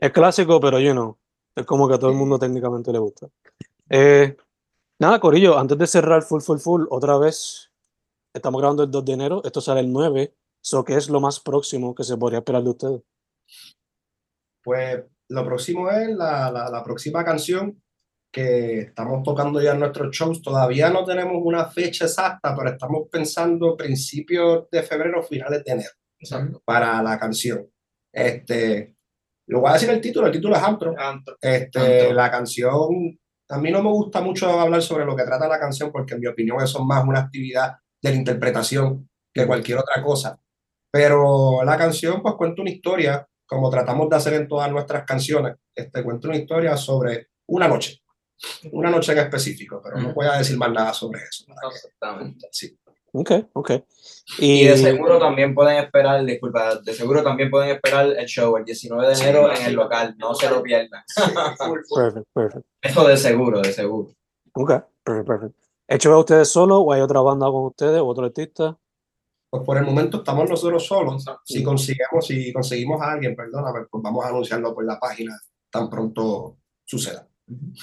Es 0.00 0.12
clásico, 0.12 0.60
pero 0.60 0.80
you 0.80 0.92
know, 0.92 1.18
es 1.54 1.66
como 1.66 1.86
que 1.88 1.94
a 1.94 1.98
todo 1.98 2.10
el 2.10 2.16
mundo 2.16 2.38
técnicamente 2.38 2.92
le 2.92 2.98
gusta. 2.98 3.28
Eh, 3.90 4.36
nada, 4.98 5.20
Corillo, 5.20 5.58
antes 5.58 5.76
de 5.78 5.86
cerrar 5.86 6.22
full, 6.22 6.40
full, 6.40 6.58
full, 6.58 6.84
otra 6.90 7.18
vez, 7.18 7.70
estamos 8.34 8.60
grabando 8.60 8.82
el 8.82 8.90
2 8.90 9.04
de 9.04 9.12
enero, 9.12 9.42
esto 9.44 9.60
sale 9.60 9.80
el 9.80 9.92
9, 9.92 10.34
so 10.62 10.84
¿qué 10.84 10.94
es 10.96 11.08
lo 11.10 11.20
más 11.20 11.40
próximo 11.40 11.94
que 11.94 12.02
se 12.04 12.16
podría 12.16 12.38
esperar 12.38 12.62
de 12.62 12.70
ustedes? 12.70 13.02
Pues 14.64 15.04
lo 15.28 15.44
próximo 15.44 15.90
es 15.90 16.08
la, 16.08 16.50
la, 16.50 16.70
la 16.70 16.82
próxima 16.82 17.24
canción 17.24 17.82
que 18.36 18.80
estamos 18.80 19.22
tocando 19.22 19.62
ya 19.62 19.72
en 19.72 19.80
nuestros 19.80 20.14
shows. 20.14 20.42
Todavía 20.42 20.90
no 20.90 21.06
tenemos 21.06 21.40
una 21.42 21.70
fecha 21.70 22.04
exacta, 22.04 22.54
pero 22.54 22.68
estamos 22.68 23.08
pensando 23.10 23.74
principios 23.74 24.68
de 24.70 24.82
febrero, 24.82 25.22
finales 25.22 25.64
de 25.64 25.72
enero 25.72 25.90
Exacto. 26.18 26.60
para 26.62 27.02
la 27.02 27.18
canción. 27.18 27.66
Este, 28.12 28.94
lo 29.46 29.60
voy 29.60 29.70
a 29.70 29.72
decir 29.72 29.88
el 29.88 30.02
título, 30.02 30.26
el 30.26 30.34
título 30.34 30.54
es 30.54 30.62
Antro. 30.62 30.94
Antro. 30.98 31.38
Este, 31.40 31.78
Antro. 31.78 32.12
la 32.12 32.30
canción, 32.30 33.18
a 33.48 33.58
mí 33.58 33.70
no 33.70 33.82
me 33.82 33.88
gusta 33.88 34.20
mucho 34.20 34.60
hablar 34.60 34.82
sobre 34.82 35.06
lo 35.06 35.16
que 35.16 35.24
trata 35.24 35.48
la 35.48 35.58
canción 35.58 35.90
porque 35.90 36.12
en 36.12 36.20
mi 36.20 36.26
opinión 36.26 36.60
eso 36.62 36.80
es 36.80 36.84
más 36.84 37.06
una 37.06 37.20
actividad 37.20 37.76
de 38.02 38.10
la 38.10 38.16
interpretación 38.16 39.08
que 39.32 39.46
cualquier 39.46 39.78
otra 39.78 40.02
cosa. 40.02 40.38
Pero 40.92 41.64
la 41.64 41.78
canción 41.78 42.20
pues 42.20 42.34
cuenta 42.34 42.60
una 42.60 42.70
historia, 42.70 43.26
como 43.46 43.70
tratamos 43.70 44.10
de 44.10 44.16
hacer 44.16 44.34
en 44.34 44.46
todas 44.46 44.70
nuestras 44.70 45.04
canciones, 45.04 45.56
este, 45.74 46.04
cuenta 46.04 46.28
una 46.28 46.36
historia 46.36 46.76
sobre 46.76 47.28
una 47.48 47.66
noche, 47.66 48.02
una 48.72 48.90
noche 48.90 49.12
en 49.12 49.18
específico, 49.18 49.80
pero 49.82 49.98
no 50.00 50.12
voy 50.12 50.26
a 50.26 50.38
decir 50.38 50.56
más 50.58 50.70
nada 50.70 50.92
sobre 50.92 51.20
eso. 51.22 51.44
para 51.46 51.60
que- 51.70 51.76
Exactamente. 51.76 52.48
sí. 52.52 52.78
Ok, 53.12 53.30
ok. 53.54 53.70
Y 54.40 54.62
Y, 54.62 54.64
de 54.66 54.76
seguro 54.76 55.18
también 55.18 55.54
pueden 55.54 55.82
esperar, 55.82 56.22
disculpa, 56.24 56.76
de 56.76 56.92
seguro 56.92 57.22
también 57.22 57.50
pueden 57.50 57.70
esperar 57.70 58.08
el 58.08 58.26
show 58.26 58.54
el 58.58 58.64
19 58.66 59.08
de 59.08 59.14
Sí, 59.16 59.22
enero 59.22 59.50
en 59.50 59.56
sí. 59.56 59.62
el 59.64 59.74
local, 59.74 60.14
no 60.18 60.34
se 60.34 60.50
lo 60.50 60.62
pierdan. 60.62 61.02
perfect, 61.94 62.26
perfect. 62.34 62.66
Eso 62.82 63.06
de 63.08 63.16
seguro, 63.16 63.60
de 63.62 63.72
seguro. 63.72 64.10
Ok, 64.52 64.70
perfect, 65.02 65.26
perfect. 65.28 65.54
¿Hecho 65.88 66.12
a 66.12 66.18
ustedes 66.18 66.48
solo 66.48 66.80
o 66.80 66.92
hay 66.92 67.00
otra 67.00 67.20
banda 67.20 67.46
con 67.46 67.66
ustedes 67.66 68.00
o 68.00 68.06
otro 68.06 68.26
artista? 68.26 68.76
Pues 69.48 69.62
por 69.62 69.78
el 69.78 69.84
momento 69.84 70.18
estamos 70.18 70.50
nosotros 70.50 70.84
solos. 70.84 71.24
Si 71.44 71.58
Sí. 71.58 71.62
conseguimos, 71.64 72.26
si 72.26 72.52
conseguimos 72.52 73.00
a 73.00 73.12
alguien, 73.12 73.34
perdóname, 73.36 73.86
pues 73.90 74.02
vamos 74.02 74.24
a 74.24 74.28
anunciarlo 74.28 74.74
por 74.74 74.84
la 74.84 74.98
página 74.98 75.38
tan 75.70 75.88
pronto 75.88 76.56
suceda. 76.84 77.26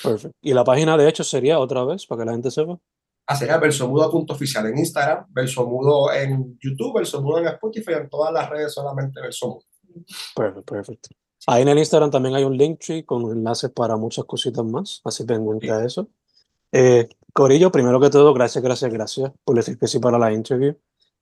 Perfect. 0.03 0.35
Y 0.41 0.53
la 0.53 0.63
página 0.63 0.97
de 0.97 1.07
hecho 1.07 1.23
sería 1.23 1.59
otra 1.59 1.83
vez, 1.85 2.05
para 2.05 2.21
que 2.21 2.25
la 2.25 2.31
gente 2.33 2.51
sepa. 2.51 2.79
Ah, 3.25 3.35
sería 3.35 3.57
versomudo.oficial 3.57 4.65
en 4.67 4.77
Instagram, 4.77 5.25
versomudo 5.29 6.11
en 6.11 6.57
YouTube, 6.61 6.95
versomudo 6.95 7.39
en 7.39 7.47
Spotify, 7.47 7.93
en 7.93 8.09
todas 8.09 8.33
las 8.33 8.49
redes 8.49 8.73
solamente 8.73 9.21
versomudo. 9.21 9.63
Perfect, 10.35 10.69
perfect. 10.69 11.07
Ahí 11.47 11.61
en 11.61 11.69
el 11.69 11.77
Instagram 11.77 12.11
también 12.11 12.35
hay 12.35 12.43
un 12.43 12.57
Linktree 12.57 13.05
con 13.05 13.23
enlaces 13.31 13.69
para 13.71 13.95
muchas 13.97 14.25
cositas 14.25 14.63
más, 14.65 15.01
así 15.03 15.23
pendiente 15.25 15.71
a 15.71 15.83
eso. 15.83 16.07
Eh, 16.71 17.07
Corillo, 17.33 17.71
primero 17.71 17.99
que 17.99 18.09
todo, 18.09 18.33
gracias, 18.33 18.63
gracias, 18.63 18.91
gracias 18.91 19.31
por 19.43 19.55
decir 19.55 19.77
que 19.77 19.87
sí 19.87 19.99
para 19.99 20.17
la 20.17 20.33
interview. 20.33 20.75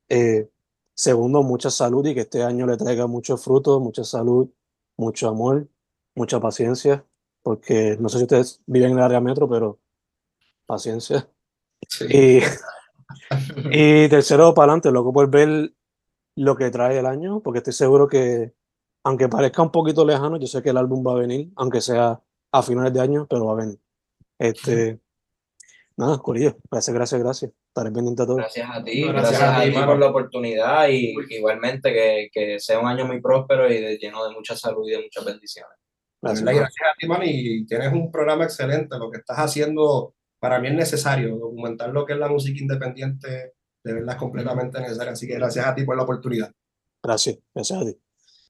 Eh, 0.09 0.49
segundo, 0.93 1.43
mucha 1.43 1.69
salud 1.69 2.05
y 2.05 2.13
que 2.13 2.21
este 2.21 2.43
año 2.43 2.65
le 2.67 2.77
traiga 2.77 3.07
muchos 3.07 3.43
frutos, 3.43 3.81
mucha 3.81 4.03
salud, 4.03 4.49
mucho 4.97 5.29
amor, 5.29 5.67
mucha 6.15 6.39
paciencia, 6.39 7.05
porque 7.43 7.97
no 7.99 8.09
sé 8.09 8.17
si 8.17 8.23
ustedes 8.23 8.61
viven 8.65 8.91
en 8.91 8.97
el 8.97 9.03
área 9.03 9.19
metro, 9.19 9.49
pero 9.49 9.79
paciencia. 10.65 11.27
Y, 12.09 12.39
y 13.71 14.09
tercero, 14.09 14.53
para 14.53 14.71
adelante, 14.73 14.91
loco 14.91 15.11
por 15.13 15.29
ver 15.29 15.73
lo 16.35 16.55
que 16.55 16.69
trae 16.71 16.97
el 16.99 17.05
año, 17.05 17.41
porque 17.41 17.57
estoy 17.59 17.73
seguro 17.73 18.07
que, 18.07 18.53
aunque 19.03 19.27
parezca 19.27 19.61
un 19.61 19.71
poquito 19.71 20.05
lejano, 20.05 20.37
yo 20.37 20.47
sé 20.47 20.61
que 20.61 20.69
el 20.69 20.77
álbum 20.77 21.05
va 21.05 21.13
a 21.13 21.19
venir, 21.19 21.49
aunque 21.55 21.81
sea 21.81 22.21
a 22.51 22.61
finales 22.63 22.93
de 22.93 23.01
año, 23.01 23.27
pero 23.29 23.45
va 23.47 23.53
a 23.53 23.55
venir. 23.65 23.79
Este, 24.39 24.99
nada, 25.97 26.17
Corillo, 26.19 26.57
gracias, 26.69 26.93
gracias, 26.93 27.21
gracias. 27.21 27.51
Estaré 27.67 27.91
pendiente 27.91 28.23
a 28.23 28.25
todo. 28.25 28.35
Gracias 28.37 28.69
a 28.71 28.83
ti, 28.83 29.01
No, 29.01 29.13
gracias, 29.13 29.31
gracias 29.39 29.49
a 29.49 29.57
a 29.59 29.63
ti, 29.63 29.69
ti 29.69 29.75
mano. 29.75 29.87
por 29.87 29.99
la 29.99 30.07
oportunidad 30.07 30.87
y 30.89 31.13
igualmente 31.29 31.93
que, 31.93 32.29
que 32.31 32.59
sea 32.59 32.79
un 32.79 32.87
año 32.87 33.05
muy 33.05 33.21
próspero 33.21 33.71
y 33.71 33.79
de- 33.79 33.97
lleno 33.97 34.23
de 34.27 34.33
mucha 34.33 34.55
salud 34.55 34.87
y 34.87 34.91
de 34.91 35.03
muchas 35.03 35.23
bendiciones. 35.25 35.77
Gracias. 36.21 36.45
verdad, 36.45 36.53
y 36.55 36.59
gracias 36.59 36.87
a 36.87 36.95
ti, 36.97 37.07
man, 37.07 37.21
y 37.23 37.65
tienes 37.65 37.91
un 37.93 38.11
programa 38.11 38.43
excelente. 38.43 38.97
Lo 38.97 39.09
que 39.09 39.17
estás 39.17 39.37
haciendo 39.37 40.13
para 40.39 40.59
mí 40.59 40.67
es 40.67 40.75
necesario. 40.75 41.37
Documentar 41.37 41.89
lo 41.91 42.05
que 42.05 42.13
es 42.13 42.19
la 42.19 42.27
música 42.29 42.59
independiente, 42.61 43.53
de 43.83 43.93
verdad 43.93 44.15
es 44.15 44.19
completamente 44.19 44.79
necesario. 44.79 45.13
Así 45.13 45.27
que 45.27 45.35
gracias 45.35 45.65
a 45.65 45.73
ti 45.75 45.83
por 45.83 45.95
la 45.97 46.03
oportunidad. 46.03 46.51
Gracias, 47.03 47.39
gracias 47.53 47.81
a 47.81 47.85
ti. 47.85 47.97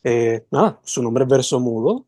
Eh, 0.03 0.45
nada, 0.51 0.79
su 0.84 1.01
nombre 1.01 1.23
es 1.23 1.29
Verso 1.29 1.60
Mudo. 1.60 2.07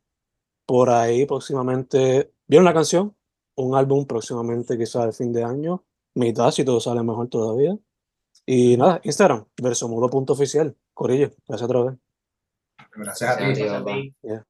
Por 0.65 0.89
ahí 0.89 1.26
próximamente, 1.26 2.34
¿vieron 2.47 2.65
la 2.65 2.73
canción? 2.73 3.15
Un 3.56 3.76
álbum 3.76 4.06
próximamente 4.06 4.78
quizás 4.78 5.06
de 5.06 5.12
fin 5.13 5.32
de 5.32 5.43
año, 5.43 5.86
mitad 6.15 6.52
si 6.52 6.63
todo 6.65 6.80
sale 6.80 7.04
mejor 7.04 7.28
todavía. 7.28 7.78
Y 8.45 8.76
nada, 8.78 8.99
Instagram, 9.04 9.45
versomudo.oficial. 9.62 10.76
Corillo, 10.93 11.32
gracias 11.47 11.69
otra 11.69 11.84
vez. 11.84 11.95
Gracias 12.95 13.30
a 13.30 13.38
ti. 13.38 13.43
Gracias 13.43 13.52
a 13.52 13.56
ti, 13.56 13.62
Gracias 13.62 13.71
a 13.71 13.80
papá. 13.80 13.93
ti. 13.93 14.15
Yeah. 14.23 14.47